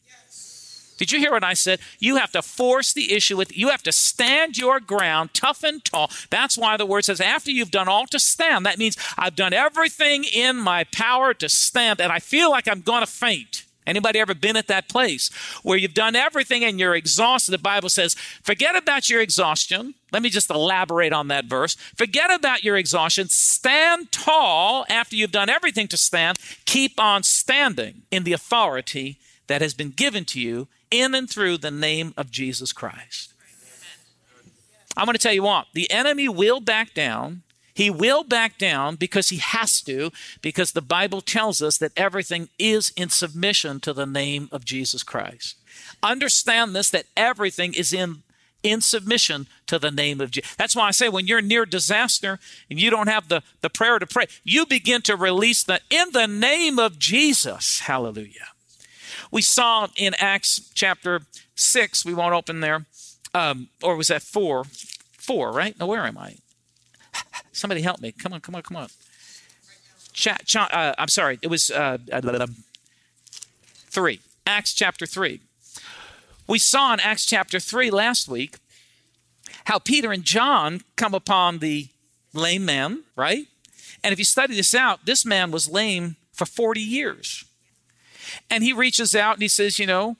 Did 1.00 1.12
you 1.12 1.18
hear 1.18 1.30
what 1.30 1.42
I 1.42 1.54
said? 1.54 1.80
You 1.98 2.16
have 2.16 2.30
to 2.32 2.42
force 2.42 2.92
the 2.92 3.14
issue 3.14 3.38
with, 3.38 3.56
you 3.56 3.70
have 3.70 3.82
to 3.84 3.90
stand 3.90 4.58
your 4.58 4.80
ground, 4.80 5.30
tough 5.32 5.64
and 5.64 5.82
tall. 5.82 6.10
That's 6.28 6.58
why 6.58 6.76
the 6.76 6.84
word 6.84 7.06
says, 7.06 7.22
after 7.22 7.50
you've 7.50 7.70
done 7.70 7.88
all 7.88 8.04
to 8.08 8.18
stand, 8.18 8.66
that 8.66 8.78
means 8.78 8.98
I've 9.16 9.34
done 9.34 9.54
everything 9.54 10.24
in 10.24 10.56
my 10.56 10.84
power 10.84 11.32
to 11.32 11.48
stand, 11.48 12.02
and 12.02 12.12
I 12.12 12.18
feel 12.18 12.50
like 12.50 12.68
I'm 12.68 12.82
to 12.82 13.06
faint. 13.06 13.64
Anybody 13.86 14.18
ever 14.18 14.34
been 14.34 14.58
at 14.58 14.66
that 14.66 14.90
place 14.90 15.30
where 15.62 15.78
you've 15.78 15.94
done 15.94 16.14
everything 16.14 16.62
and 16.62 16.78
you're 16.78 16.94
exhausted? 16.94 17.52
The 17.52 17.58
Bible 17.58 17.88
says, 17.88 18.14
forget 18.42 18.76
about 18.76 19.08
your 19.08 19.22
exhaustion. 19.22 19.94
Let 20.12 20.20
me 20.22 20.28
just 20.28 20.50
elaborate 20.50 21.14
on 21.14 21.28
that 21.28 21.46
verse. 21.46 21.76
Forget 21.96 22.30
about 22.30 22.62
your 22.62 22.76
exhaustion. 22.76 23.28
Stand 23.30 24.12
tall 24.12 24.84
after 24.90 25.16
you've 25.16 25.32
done 25.32 25.48
everything 25.48 25.88
to 25.88 25.96
stand. 25.96 26.38
Keep 26.66 27.00
on 27.00 27.22
standing 27.22 28.02
in 28.10 28.24
the 28.24 28.34
authority 28.34 29.18
that 29.46 29.62
has 29.62 29.72
been 29.72 29.90
given 29.90 30.26
to 30.26 30.40
you 30.40 30.68
in 30.90 31.14
and 31.14 31.28
through 31.28 31.58
the 31.58 31.70
name 31.70 32.14
of 32.16 32.30
Jesus 32.30 32.72
Christ. 32.72 33.32
I'm 34.96 35.06
going 35.06 35.14
to 35.14 35.22
tell 35.22 35.32
you 35.32 35.44
what, 35.44 35.66
the 35.72 35.90
enemy 35.90 36.28
will 36.28 36.60
back 36.60 36.94
down. 36.94 37.42
He 37.72 37.88
will 37.88 38.24
back 38.24 38.58
down 38.58 38.96
because 38.96 39.28
he 39.28 39.38
has 39.38 39.80
to, 39.82 40.10
because 40.42 40.72
the 40.72 40.82
Bible 40.82 41.20
tells 41.20 41.62
us 41.62 41.78
that 41.78 41.92
everything 41.96 42.48
is 42.58 42.92
in 42.96 43.08
submission 43.08 43.80
to 43.80 43.92
the 43.92 44.06
name 44.06 44.48
of 44.52 44.64
Jesus 44.64 45.02
Christ. 45.02 45.56
Understand 46.02 46.74
this 46.74 46.90
that 46.90 47.06
everything 47.16 47.72
is 47.74 47.92
in 47.92 48.22
in 48.62 48.82
submission 48.82 49.46
to 49.66 49.78
the 49.78 49.90
name 49.90 50.20
of 50.20 50.30
Jesus. 50.30 50.54
That's 50.56 50.76
why 50.76 50.88
I 50.88 50.90
say 50.90 51.08
when 51.08 51.26
you're 51.26 51.40
near 51.40 51.64
disaster 51.64 52.38
and 52.68 52.78
you 52.78 52.90
don't 52.90 53.08
have 53.08 53.28
the, 53.28 53.42
the 53.62 53.70
prayer 53.70 53.98
to 53.98 54.06
pray, 54.06 54.26
you 54.44 54.66
begin 54.66 55.00
to 55.02 55.16
release 55.16 55.64
the 55.64 55.80
in 55.88 56.12
the 56.12 56.26
name 56.26 56.78
of 56.78 56.98
Jesus. 56.98 57.80
Hallelujah. 57.80 58.48
We 59.30 59.42
saw 59.42 59.88
in 59.96 60.14
Acts 60.18 60.70
chapter 60.74 61.20
6, 61.54 62.04
we 62.04 62.14
won't 62.14 62.34
open 62.34 62.60
there, 62.60 62.86
um, 63.34 63.68
or 63.82 63.96
was 63.96 64.08
that 64.08 64.22
4? 64.22 64.64
4, 64.64 65.52
right? 65.52 65.78
No, 65.78 65.86
where 65.86 66.04
am 66.04 66.18
I? 66.18 66.36
Somebody 67.52 67.82
help 67.82 68.00
me. 68.00 68.12
Come 68.12 68.32
on, 68.32 68.40
come 68.40 68.54
on, 68.54 68.62
come 68.62 68.76
on. 68.76 68.88
Cha- 70.12 70.38
cha- 70.44 70.68
uh, 70.72 70.94
I'm 70.98 71.08
sorry, 71.08 71.38
it 71.42 71.48
was 71.48 71.70
uh, 71.70 71.98
3. 73.90 74.20
Acts 74.46 74.74
chapter 74.74 75.06
3. 75.06 75.40
We 76.48 76.58
saw 76.58 76.92
in 76.92 77.00
Acts 77.00 77.24
chapter 77.26 77.60
3 77.60 77.90
last 77.90 78.28
week 78.28 78.56
how 79.64 79.78
Peter 79.78 80.10
and 80.10 80.24
John 80.24 80.80
come 80.96 81.14
upon 81.14 81.58
the 81.58 81.88
lame 82.32 82.64
man, 82.64 83.04
right? 83.14 83.46
And 84.02 84.12
if 84.12 84.18
you 84.18 84.24
study 84.24 84.56
this 84.56 84.74
out, 84.74 85.06
this 85.06 85.24
man 85.24 85.50
was 85.52 85.68
lame 85.68 86.16
for 86.32 86.46
40 86.46 86.80
years. 86.80 87.44
And 88.48 88.62
he 88.64 88.72
reaches 88.72 89.14
out 89.14 89.34
and 89.34 89.42
he 89.42 89.48
says, 89.48 89.78
you 89.78 89.86
know, 89.86 90.16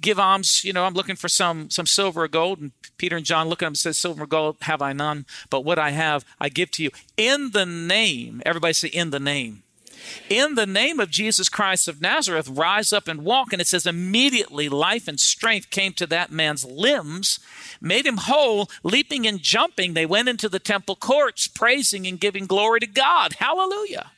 give 0.00 0.18
alms, 0.18 0.64
you 0.64 0.72
know, 0.72 0.84
I'm 0.84 0.94
looking 0.94 1.16
for 1.16 1.28
some 1.28 1.70
some 1.70 1.86
silver 1.86 2.24
or 2.24 2.28
gold. 2.28 2.60
And 2.60 2.72
Peter 2.98 3.16
and 3.16 3.24
John 3.26 3.48
look 3.48 3.62
at 3.62 3.66
him 3.66 3.70
and 3.70 3.78
says, 3.78 3.98
Silver 3.98 4.24
or 4.24 4.26
gold 4.26 4.56
have 4.62 4.82
I 4.82 4.92
none, 4.92 5.26
but 5.48 5.64
what 5.64 5.78
I 5.78 5.90
have 5.90 6.24
I 6.40 6.48
give 6.48 6.70
to 6.72 6.82
you. 6.82 6.90
In 7.16 7.50
the 7.52 7.66
name, 7.66 8.42
everybody 8.44 8.74
say 8.74 8.88
in 8.88 9.10
the 9.10 9.20
name. 9.20 9.62
In 10.28 10.54
the 10.54 10.66
name 10.66 10.98
of 10.98 11.10
Jesus 11.10 11.48
Christ 11.48 11.88
of 11.88 12.00
Nazareth, 12.00 12.48
rise 12.48 12.92
up 12.92 13.08
and 13.08 13.22
walk. 13.22 13.52
And 13.52 13.60
it 13.60 13.66
says, 13.66 13.86
immediately 13.86 14.68
life 14.68 15.06
and 15.06 15.20
strength 15.20 15.70
came 15.70 15.92
to 15.94 16.06
that 16.06 16.30
man's 16.30 16.64
limbs, 16.64 17.38
made 17.80 18.06
him 18.06 18.16
whole, 18.16 18.70
leaping 18.82 19.26
and 19.26 19.40
jumping. 19.40 19.94
They 19.94 20.06
went 20.06 20.28
into 20.28 20.48
the 20.48 20.58
temple 20.58 20.96
courts, 20.96 21.46
praising 21.48 22.06
and 22.06 22.18
giving 22.18 22.46
glory 22.46 22.80
to 22.80 22.86
God. 22.86 23.34
Hallelujah. 23.34 24.10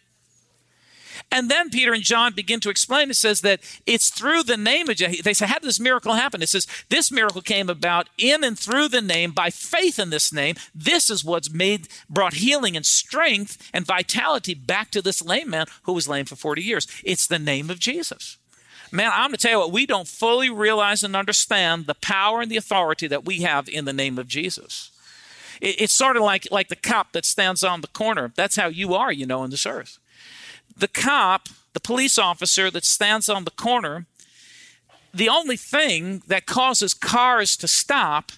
And 1.33 1.51
then 1.51 1.71
Peter 1.71 1.95
and 1.95 2.03
John 2.03 2.35
begin 2.35 2.61
to 2.61 2.69
explain. 2.69 3.11
It 3.11 3.17
says 3.17 3.41
that 3.41 3.61
it's 3.87 4.11
through 4.11 4.43
the 4.43 4.59
name 4.59 4.91
of 4.91 4.97
Jesus. 4.97 5.23
They 5.23 5.33
say, 5.33 5.47
How 5.47 5.59
did 5.59 5.67
this 5.67 5.81
miracle 5.81 6.13
happen? 6.13 6.43
It 6.43 6.51
says, 6.51 6.67
This 6.91 7.11
miracle 7.11 7.41
came 7.41 7.71
about 7.71 8.11
in 8.19 8.45
and 8.45 8.59
through 8.59 8.89
the 8.89 9.01
name 9.01 9.33
by 9.33 9.49
faith 9.49 9.99
in 9.99 10.11
this 10.11 10.31
name. 10.31 10.57
This 10.75 11.09
is 11.09 11.25
what's 11.25 11.51
made, 11.51 11.89
brought 12.09 12.35
healing 12.35 12.77
and 12.77 12.85
strength 12.85 13.71
and 13.73 13.87
vitality 13.87 14.53
back 14.53 14.91
to 14.91 15.01
this 15.01 15.25
lame 15.25 15.49
man 15.49 15.67
who 15.85 15.95
was 15.95 16.07
lame 16.07 16.27
for 16.27 16.37
40 16.37 16.63
years. 16.63 16.87
It's 17.03 17.27
the 17.27 17.39
name 17.39 17.71
of 17.71 17.79
Jesus. 17.79 18.37
Man, 18.91 19.11
I'm 19.11 19.31
going 19.31 19.39
to 19.39 19.39
tell 19.39 19.53
you 19.53 19.59
what, 19.61 19.73
we 19.73 19.87
don't 19.87 20.07
fully 20.07 20.51
realize 20.51 21.03
and 21.03 21.17
understand 21.17 21.87
the 21.87 21.95
power 21.95 22.43
and 22.43 22.51
the 22.51 22.59
authority 22.59 23.07
that 23.07 23.25
we 23.25 23.41
have 23.41 23.71
in 23.71 23.87
the 23.87 23.95
name 23.95 24.19
of 24.19 24.29
Jesus. 24.29 24.91
It's 25.63 25.95
sort 25.95 26.17
of 26.17 26.23
like, 26.23 26.47
like 26.51 26.69
the 26.69 26.77
cop 26.77 27.13
that 27.13 27.25
stands 27.25 27.65
on 27.65 27.81
the 27.81 27.89
corner. 27.89 28.33
That's 28.37 28.57
how 28.57 28.67
you 28.67 28.93
are, 28.93 29.11
you 29.11 29.25
know, 29.25 29.45
in 29.45 29.51
this 29.51 29.65
earth. 29.65 29.99
The 30.77 30.89
cop, 30.89 31.49
the 31.73 31.81
police 31.81 32.19
officer 32.19 32.71
that 32.71 32.85
stands 32.85 33.29
on 33.29 33.45
the 33.45 33.51
corner, 33.51 34.07
the 35.15 35.29
only 35.29 35.57
thing 35.57 36.23
that 36.27 36.47
causes 36.47 36.95
cars 36.95 37.57
to 37.59 37.69
stop 37.69 38.33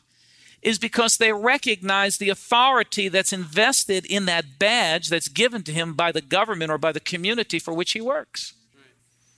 is 0.64 0.78
because 0.78 1.18
they 1.18 1.32
recognize 1.32 2.16
the 2.16 2.30
authority 2.30 3.08
that's 3.08 3.32
invested 3.32 4.06
in 4.06 4.24
that 4.24 4.58
badge 4.58 5.08
that's 5.08 5.28
given 5.28 5.62
to 5.62 5.72
him 5.72 5.92
by 5.92 6.10
the 6.10 6.22
government 6.22 6.70
or 6.70 6.78
by 6.78 6.90
the 6.90 7.00
community 7.00 7.58
for 7.58 7.74
which 7.74 7.92
he 7.92 8.00
works. 8.00 8.54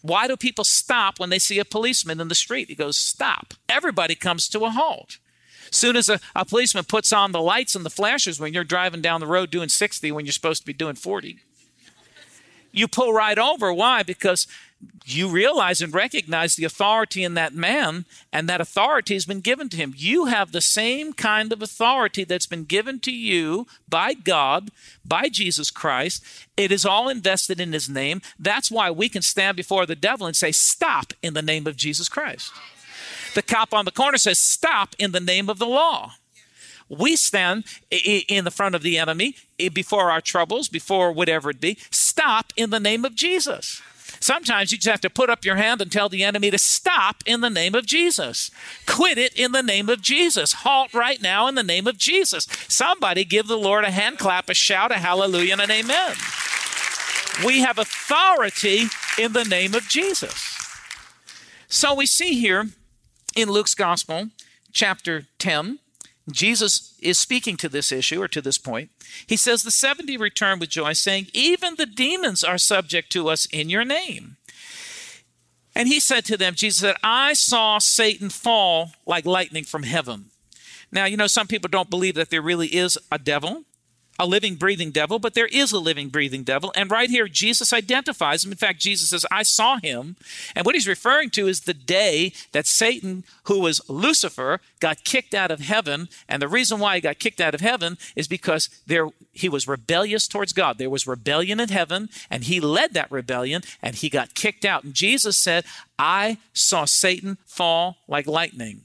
Why 0.03 0.29
do 0.29 0.37
people 0.37 0.63
stop 0.63 1.19
when 1.19 1.31
they 1.31 1.41
see 1.41 1.59
a 1.59 1.65
policeman 1.65 2.21
in 2.21 2.29
the 2.29 2.35
street? 2.37 2.69
He 2.69 2.77
goes, 2.77 2.97
Stop. 2.97 3.55
Everybody 3.69 4.15
comes 4.15 4.49
to 4.51 4.65
a 4.65 4.71
halt. 4.71 5.19
Soon 5.73 5.97
as 5.97 6.09
a, 6.09 6.21
a 6.37 6.45
policeman 6.45 6.85
puts 6.85 7.13
on 7.13 7.33
the 7.33 7.43
lights 7.43 7.75
and 7.75 7.85
the 7.85 7.91
flashers 7.91 8.39
when 8.39 8.55
you're 8.55 8.63
driving 8.63 9.01
down 9.01 9.21
the 9.21 9.27
road 9.27 9.51
doing 9.51 9.69
60 9.69 10.13
when 10.13 10.25
you're 10.25 10.33
supposed 10.33 10.63
to 10.63 10.67
be 10.67 10.73
doing 10.73 10.95
40, 10.95 11.41
you 12.77 12.87
pull 12.87 13.13
right 13.13 13.39
over. 13.39 13.73
Why? 13.73 14.03
Because 14.03 14.47
you 15.07 15.29
realize 15.29 15.81
and 15.81 15.95
recognize 15.95 16.57
the 16.57 16.65
authority 16.65 17.25
in 17.25 17.35
that 17.35 17.55
man, 17.55 18.05
and 18.33 18.49
that 18.49 18.61
authority 18.61 19.15
has 19.15 19.25
been 19.25 19.41
given 19.41 19.69
to 19.71 19.77
him. 19.77 19.95
You 19.97 20.27
have 20.27 20.53
the 20.53 20.61
same 20.61 21.13
kind 21.13 21.53
of 21.53 21.63
authority 21.63 22.25
that's 22.25 22.47
been 22.47 22.65
given 22.65 23.01
to 23.01 23.13
you 23.13 23.67
by 23.89 24.13
God, 24.13 24.71
by 25.05 25.29
Jesus 25.29 25.71
Christ. 25.71 26.23
It 26.57 26.71
is 26.71 26.85
all 26.85 27.09
invested 27.09 27.61
in 27.61 27.73
his 27.73 27.89
name. 27.89 28.21
That's 28.39 28.71
why 28.71 28.91
we 28.91 29.09
can 29.09 29.23
stand 29.23 29.57
before 29.57 29.87
the 29.87 29.97
devil 29.97 30.27
and 30.27 30.37
say, 30.37 30.53
Stop 30.53 31.15
in 31.23 31.35
the 31.35 31.43
name 31.43 31.67
of 31.67 31.77
Jesus 31.77 32.09
Christ. 32.09 32.53
The 33.35 33.43
cop 33.43 33.73
on 33.73 33.85
the 33.87 33.93
corner 33.93 34.19
says, 34.19 34.39
Stop 34.39 34.95
in 34.99 35.13
the 35.13 35.21
name 35.21 35.49
of 35.49 35.59
the 35.59 35.67
law. 35.67 36.15
We 36.89 37.17
stand 37.17 37.65
in 37.91 38.45
the 38.45 38.51
front 38.51 38.75
of 38.75 38.83
the 38.83 38.99
enemy 38.99 39.35
before 39.73 40.11
our 40.11 40.21
troubles, 40.21 40.69
before 40.69 41.13
whatever 41.13 41.51
it 41.51 41.61
be. 41.61 41.79
Stop 41.91 42.53
in 42.57 42.71
the 42.71 42.81
name 42.81 43.05
of 43.05 43.15
Jesus. 43.15 43.83
Sometimes 44.21 44.73
you 44.73 44.79
just 44.79 44.89
have 44.89 45.01
to 45.01 45.11
put 45.11 45.29
up 45.29 45.45
your 45.45 45.57
hand 45.57 45.83
and 45.83 45.91
tell 45.91 46.09
the 46.09 46.25
enemy 46.25 46.51
to 46.51 46.59
stop 46.59 47.17
in 47.27 47.41
the 47.41 47.51
name 47.51 47.75
of 47.75 47.87
Jesus. 47.87 48.51
Quit 48.87 49.19
it 49.19 49.35
in 49.35 49.53
the 49.53 49.63
name 49.63 49.89
of 49.89 50.01
Jesus. 50.01 50.53
Halt 50.53 50.95
right 50.95 51.21
now 51.21 51.49
in 51.49 51.55
the 51.55 51.63
name 51.63 51.87
of 51.87 51.99
Jesus. 51.99 52.47
Somebody 52.69 53.25
give 53.25 53.47
the 53.47 53.59
Lord 53.59 53.85
a 53.85 53.91
hand 53.91 54.19
clap, 54.19 54.49
a 54.49 54.55
shout, 54.55 54.93
a 54.93 54.95
hallelujah, 54.95 55.53
and 55.53 55.61
an 55.61 55.71
amen. 55.71 56.15
We 57.45 57.61
have 57.61 57.79
authority 57.79 58.85
in 59.19 59.33
the 59.33 59.45
name 59.45 59.75
of 59.75 59.89
Jesus. 59.89 60.55
So 61.69 61.95
we 61.95 62.07
see 62.07 62.41
here 62.41 62.69
in 63.35 63.51
Luke's 63.51 63.75
Gospel, 63.75 64.29
chapter 64.73 65.27
10, 65.39 65.81
Jesus 66.31 66.95
is 67.01 67.19
speaking 67.19 67.57
to 67.59 67.69
this 67.69 67.93
issue 67.93 68.21
or 68.21 68.29
to 68.29 68.41
this 68.41 68.59
point. 68.59 68.91
He 69.27 69.37
says, 69.37 69.63
The 69.63 69.71
70 69.71 70.17
returned 70.17 70.61
with 70.61 70.71
joy, 70.71 70.93
saying, 70.93 71.29
Even 71.33 71.77
the 71.77 71.87
demons 71.87 72.43
are 72.43 72.59
subject 72.59 73.13
to 73.13 73.29
us 73.29 73.47
in 73.47 73.69
your 73.69 73.85
name. 73.85 74.37
And 75.75 75.89
he 75.89 76.01
said 76.01 76.25
to 76.25 76.37
them, 76.37 76.55
Jesus 76.55 76.81
said, 76.81 76.97
I 77.05 77.35
saw 77.35 77.79
Satan 77.79 78.31
fall 78.31 78.93
like 79.05 79.27
lightning 79.27 79.65
from 79.65 79.83
heaven. 79.83 80.27
Now, 80.91 81.05
you 81.05 81.17
know, 81.17 81.27
some 81.27 81.47
people 81.47 81.69
don't 81.69 81.91
believe 81.91 82.15
that 82.15 82.31
there 82.31 82.43
really 82.43 82.69
is 82.69 82.97
a 83.13 83.19
devil 83.19 83.65
a 84.19 84.27
living, 84.27 84.55
breathing 84.55 84.91
devil, 84.91 85.19
but 85.19 85.35
there 85.35 85.47
is 85.47 85.73
a 85.73 85.79
living, 85.79 86.09
breathing 86.09 86.43
devil. 86.43 86.73
And 86.75 86.91
right 86.91 87.11
here, 87.11 87.29
Jesus 87.29 87.73
identifies 87.73 88.45
him. 88.45 88.53
In 88.53 88.59
fact, 88.59 88.81
Jesus 88.81 89.11
says, 89.11 89.27
I 89.31 89.43
saw 89.43 89.79
him. 89.79 90.17
And 90.55 90.65
what 90.65 90.75
he's 90.75 90.89
referring 90.89 91.31
to 91.31 91.47
is 91.47 91.63
the 91.63 91.75
day 91.75 92.33
that 92.53 92.67
Satan, 92.67 93.25
who 93.45 93.61
was 93.61 93.81
Lucifer, 93.89 94.61
got 94.81 95.05
kicked 95.05 95.35
out 95.35 95.51
of 95.51 95.61
heaven. 95.61 96.09
And 96.29 96.41
the 96.41 96.49
reason 96.49 96.79
why 96.79 96.97
he 96.97 97.01
got 97.01 97.19
kicked 97.19 97.41
out 97.41 97.55
of 97.55 97.61
heaven 97.61 97.99
is 98.15 98.29
because 98.29 98.69
there 98.87 99.09
he 99.33 99.49
was 99.49 99.69
rebellious 99.69 100.27
towards 100.27 100.53
God. 100.53 100.79
There 100.79 100.91
was 100.91 101.07
rebellion 101.07 101.61
in 101.61 101.69
heaven, 101.69 102.09
and 102.31 102.45
he 102.45 102.61
led 102.61 102.95
that 102.95 103.11
rebellion, 103.11 103.63
and 103.83 103.95
he 103.95 104.09
got 104.09 104.35
kicked 104.35 104.65
out. 104.65 104.85
And 104.85 104.95
Jesus 104.95 105.37
said, 105.37 105.65
I 105.99 106.39
saw 106.53 106.85
Satan 106.87 107.39
fall 107.45 107.99
like 108.09 108.27
lightning. 108.27 108.83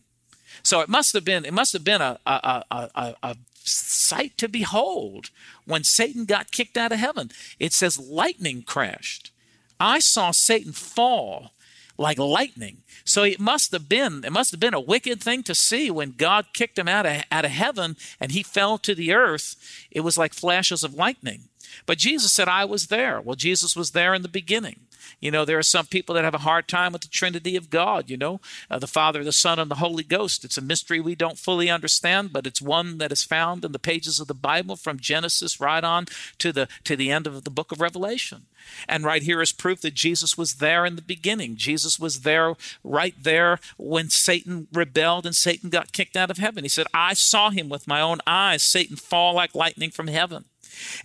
So 0.63 0.81
it 0.81 0.89
must 0.89 1.13
have 1.13 1.25
been 1.25 1.45
it 1.45 1.53
must 1.53 1.73
have 1.73 1.83
been 1.83 2.01
a, 2.01 2.19
a, 2.25 2.63
a, 2.69 3.15
a, 3.23 3.35
sight 3.63 4.37
to 4.37 4.49
behold 4.49 5.29
when 5.65 5.83
Satan 5.83 6.25
got 6.25 6.51
kicked 6.51 6.77
out 6.77 6.91
of 6.91 6.99
heaven. 6.99 7.31
It 7.59 7.73
says 7.73 7.99
lightning 7.99 8.63
crashed. 8.63 9.31
I 9.79 9.99
saw 9.99 10.31
Satan 10.31 10.73
fall 10.73 11.51
like 11.97 12.17
lightning. 12.17 12.77
So 13.05 13.23
it 13.23 13.39
must 13.39 13.71
have 13.71 13.87
been 13.87 14.23
it 14.25 14.31
must 14.31 14.51
have 14.51 14.59
been 14.59 14.73
a 14.73 14.79
wicked 14.79 15.21
thing 15.21 15.43
to 15.43 15.55
see 15.55 15.89
when 15.91 16.11
God 16.11 16.47
kicked 16.53 16.77
him 16.77 16.87
out 16.87 17.05
of, 17.05 17.23
out 17.31 17.45
of 17.45 17.51
heaven 17.51 17.95
and 18.19 18.31
he 18.31 18.43
fell 18.43 18.77
to 18.79 18.95
the 18.95 19.13
earth. 19.13 19.55
It 19.91 20.01
was 20.01 20.17
like 20.17 20.33
flashes 20.33 20.83
of 20.83 20.93
lightning. 20.93 21.49
But 21.85 21.97
Jesus 21.97 22.31
said, 22.31 22.47
I 22.47 22.65
was 22.65 22.87
there. 22.87 23.21
Well, 23.21 23.35
Jesus 23.35 23.75
was 23.75 23.91
there 23.91 24.13
in 24.13 24.21
the 24.21 24.27
beginning. 24.27 24.81
You 25.19 25.31
know, 25.31 25.45
there 25.45 25.57
are 25.57 25.63
some 25.63 25.85
people 25.85 26.15
that 26.15 26.23
have 26.23 26.33
a 26.33 26.39
hard 26.39 26.67
time 26.67 26.93
with 26.93 27.01
the 27.01 27.07
Trinity 27.07 27.55
of 27.55 27.69
God, 27.69 28.09
you 28.09 28.17
know, 28.17 28.39
uh, 28.69 28.79
the 28.79 28.87
Father, 28.87 29.23
the 29.23 29.31
Son, 29.31 29.59
and 29.59 29.69
the 29.69 29.75
Holy 29.75 30.03
Ghost. 30.03 30.45
It's 30.45 30.57
a 30.57 30.61
mystery 30.61 30.99
we 30.99 31.15
don't 31.15 31.37
fully 31.37 31.69
understand, 31.69 32.33
but 32.33 32.47
it's 32.47 32.61
one 32.61 32.97
that 32.97 33.11
is 33.11 33.23
found 33.23 33.65
in 33.65 33.71
the 33.71 33.79
pages 33.79 34.19
of 34.19 34.27
the 34.27 34.33
Bible 34.33 34.75
from 34.75 34.99
Genesis 34.99 35.59
right 35.59 35.83
on 35.83 36.05
to 36.39 36.51
the 36.51 36.67
to 36.83 36.95
the 36.95 37.11
end 37.11 37.27
of 37.27 37.43
the 37.43 37.51
book 37.51 37.71
of 37.71 37.81
Revelation. 37.81 38.45
And 38.87 39.03
right 39.03 39.23
here 39.23 39.41
is 39.41 39.51
proof 39.51 39.81
that 39.81 39.93
Jesus 39.93 40.37
was 40.37 40.55
there 40.55 40.85
in 40.85 40.95
the 40.95 41.01
beginning. 41.01 41.55
Jesus 41.55 41.99
was 41.99 42.21
there 42.21 42.55
right 42.83 43.15
there 43.21 43.59
when 43.77 44.09
Satan 44.09 44.67
rebelled 44.71 45.25
and 45.25 45.35
Satan 45.35 45.69
got 45.69 45.93
kicked 45.93 46.15
out 46.15 46.31
of 46.31 46.37
heaven. 46.37 46.63
He 46.63 46.69
said, 46.69 46.87
I 46.93 47.13
saw 47.13 47.49
him 47.49 47.69
with 47.69 47.87
my 47.87 48.01
own 48.01 48.19
eyes, 48.27 48.63
Satan 48.63 48.95
fall 48.95 49.33
like 49.33 49.55
lightning 49.55 49.91
from 49.91 50.07
heaven. 50.07 50.45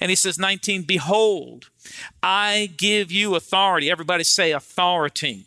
And 0.00 0.10
he 0.10 0.14
says, 0.14 0.38
19, 0.38 0.82
Behold, 0.82 1.70
I 2.22 2.70
give 2.76 3.10
you 3.10 3.34
authority. 3.34 3.90
Everybody 3.90 4.24
say 4.24 4.52
authority. 4.52 5.46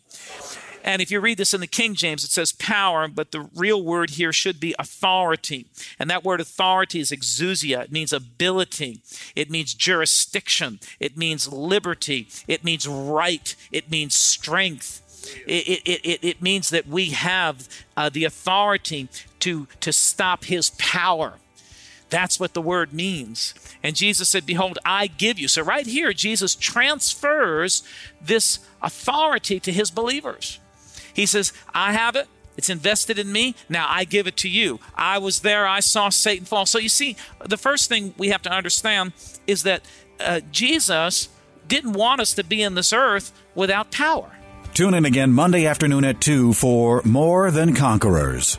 And 0.82 1.02
if 1.02 1.10
you 1.10 1.20
read 1.20 1.38
this 1.38 1.54
in 1.54 1.60
the 1.60 1.66
King 1.66 1.94
James, 1.94 2.24
it 2.24 2.30
says 2.30 2.52
power, 2.52 3.06
but 3.08 3.32
the 3.32 3.48
real 3.54 3.82
word 3.82 4.10
here 4.10 4.32
should 4.32 4.58
be 4.58 4.74
authority. 4.78 5.66
And 5.98 6.08
that 6.08 6.24
word 6.24 6.40
authority 6.40 7.00
is 7.00 7.10
exousia. 7.10 7.84
It 7.84 7.92
means 7.92 8.12
ability. 8.12 9.02
It 9.36 9.50
means 9.50 9.74
jurisdiction. 9.74 10.80
It 10.98 11.16
means 11.16 11.52
liberty. 11.52 12.28
It 12.48 12.64
means 12.64 12.88
right. 12.88 13.54
It 13.70 13.90
means 13.90 14.14
strength. 14.14 15.02
It, 15.46 15.82
it, 15.84 16.00
it, 16.02 16.18
it 16.22 16.42
means 16.42 16.70
that 16.70 16.86
we 16.86 17.10
have 17.10 17.68
uh, 17.96 18.08
the 18.08 18.24
authority 18.24 19.08
to, 19.40 19.68
to 19.80 19.92
stop 19.92 20.44
his 20.44 20.70
power. 20.78 21.34
That's 22.10 22.38
what 22.40 22.54
the 22.54 22.60
word 22.60 22.92
means. 22.92 23.54
And 23.82 23.96
Jesus 23.96 24.28
said, 24.28 24.44
Behold, 24.44 24.78
I 24.84 25.06
give 25.06 25.38
you. 25.38 25.48
So, 25.48 25.62
right 25.62 25.86
here, 25.86 26.12
Jesus 26.12 26.54
transfers 26.54 27.82
this 28.20 28.58
authority 28.82 29.60
to 29.60 29.72
his 29.72 29.90
believers. 29.90 30.58
He 31.14 31.26
says, 31.26 31.52
I 31.72 31.92
have 31.92 32.16
it. 32.16 32.28
It's 32.56 32.68
invested 32.68 33.18
in 33.18 33.32
me. 33.32 33.54
Now 33.68 33.86
I 33.88 34.04
give 34.04 34.26
it 34.26 34.36
to 34.38 34.48
you. 34.48 34.80
I 34.94 35.18
was 35.18 35.40
there. 35.40 35.66
I 35.66 35.80
saw 35.80 36.08
Satan 36.08 36.44
fall. 36.44 36.66
So, 36.66 36.78
you 36.78 36.88
see, 36.88 37.16
the 37.44 37.56
first 37.56 37.88
thing 37.88 38.12
we 38.18 38.28
have 38.28 38.42
to 38.42 38.52
understand 38.52 39.12
is 39.46 39.62
that 39.62 39.82
uh, 40.18 40.40
Jesus 40.50 41.28
didn't 41.68 41.92
want 41.92 42.20
us 42.20 42.34
to 42.34 42.44
be 42.44 42.60
in 42.62 42.74
this 42.74 42.92
earth 42.92 43.32
without 43.54 43.92
power. 43.92 44.32
Tune 44.74 44.94
in 44.94 45.04
again 45.04 45.32
Monday 45.32 45.66
afternoon 45.66 46.04
at 46.04 46.20
2 46.20 46.52
for 46.52 47.02
More 47.04 47.50
Than 47.50 47.74
Conquerors. 47.74 48.58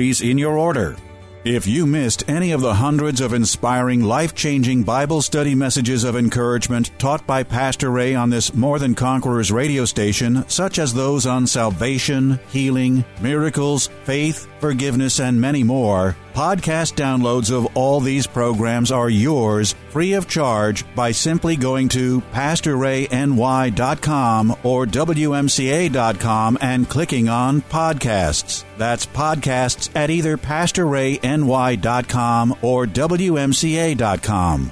in 0.01 0.37
your 0.39 0.57
order. 0.57 0.97
If 1.43 1.65
you 1.65 1.85
missed 1.85 2.27
any 2.27 2.51
of 2.51 2.61
the 2.61 2.73
hundreds 2.73 3.21
of 3.21 3.33
inspiring, 3.33 4.03
life 4.03 4.35
changing 4.35 4.83
Bible 4.83 5.21
study 5.21 5.55
messages 5.55 6.03
of 6.03 6.15
encouragement 6.15 6.91
taught 6.99 7.25
by 7.25 7.43
Pastor 7.43 7.89
Ray 7.89 8.13
on 8.13 8.29
this 8.29 8.53
More 8.53 8.77
Than 8.79 8.95
Conquerors 8.95 9.51
radio 9.51 9.85
station, 9.85 10.43
such 10.47 10.77
as 10.77 10.93
those 10.93 11.25
on 11.25 11.47
salvation, 11.47 12.39
healing, 12.49 13.05
miracles, 13.21 13.89
faith, 14.03 14.47
forgiveness, 14.59 15.19
and 15.19 15.39
many 15.39 15.63
more, 15.63 16.15
Podcast 16.33 16.95
downloads 16.95 17.51
of 17.51 17.67
all 17.75 17.99
these 17.99 18.25
programs 18.27 18.91
are 18.91 19.09
yours 19.09 19.73
free 19.89 20.13
of 20.13 20.27
charge 20.27 20.85
by 20.95 21.11
simply 21.11 21.55
going 21.55 21.89
to 21.89 22.21
pastorrayny.com 22.33 24.51
or 24.63 24.85
wmca.com 24.85 26.57
and 26.61 26.89
clicking 26.89 27.29
on 27.29 27.61
podcasts. 27.61 28.63
That's 28.77 29.05
podcasts 29.05 29.89
at 29.95 30.09
either 30.09 30.37
pastorrayny.com 30.37 32.57
or 32.61 32.85
wmca.com. 32.85 34.71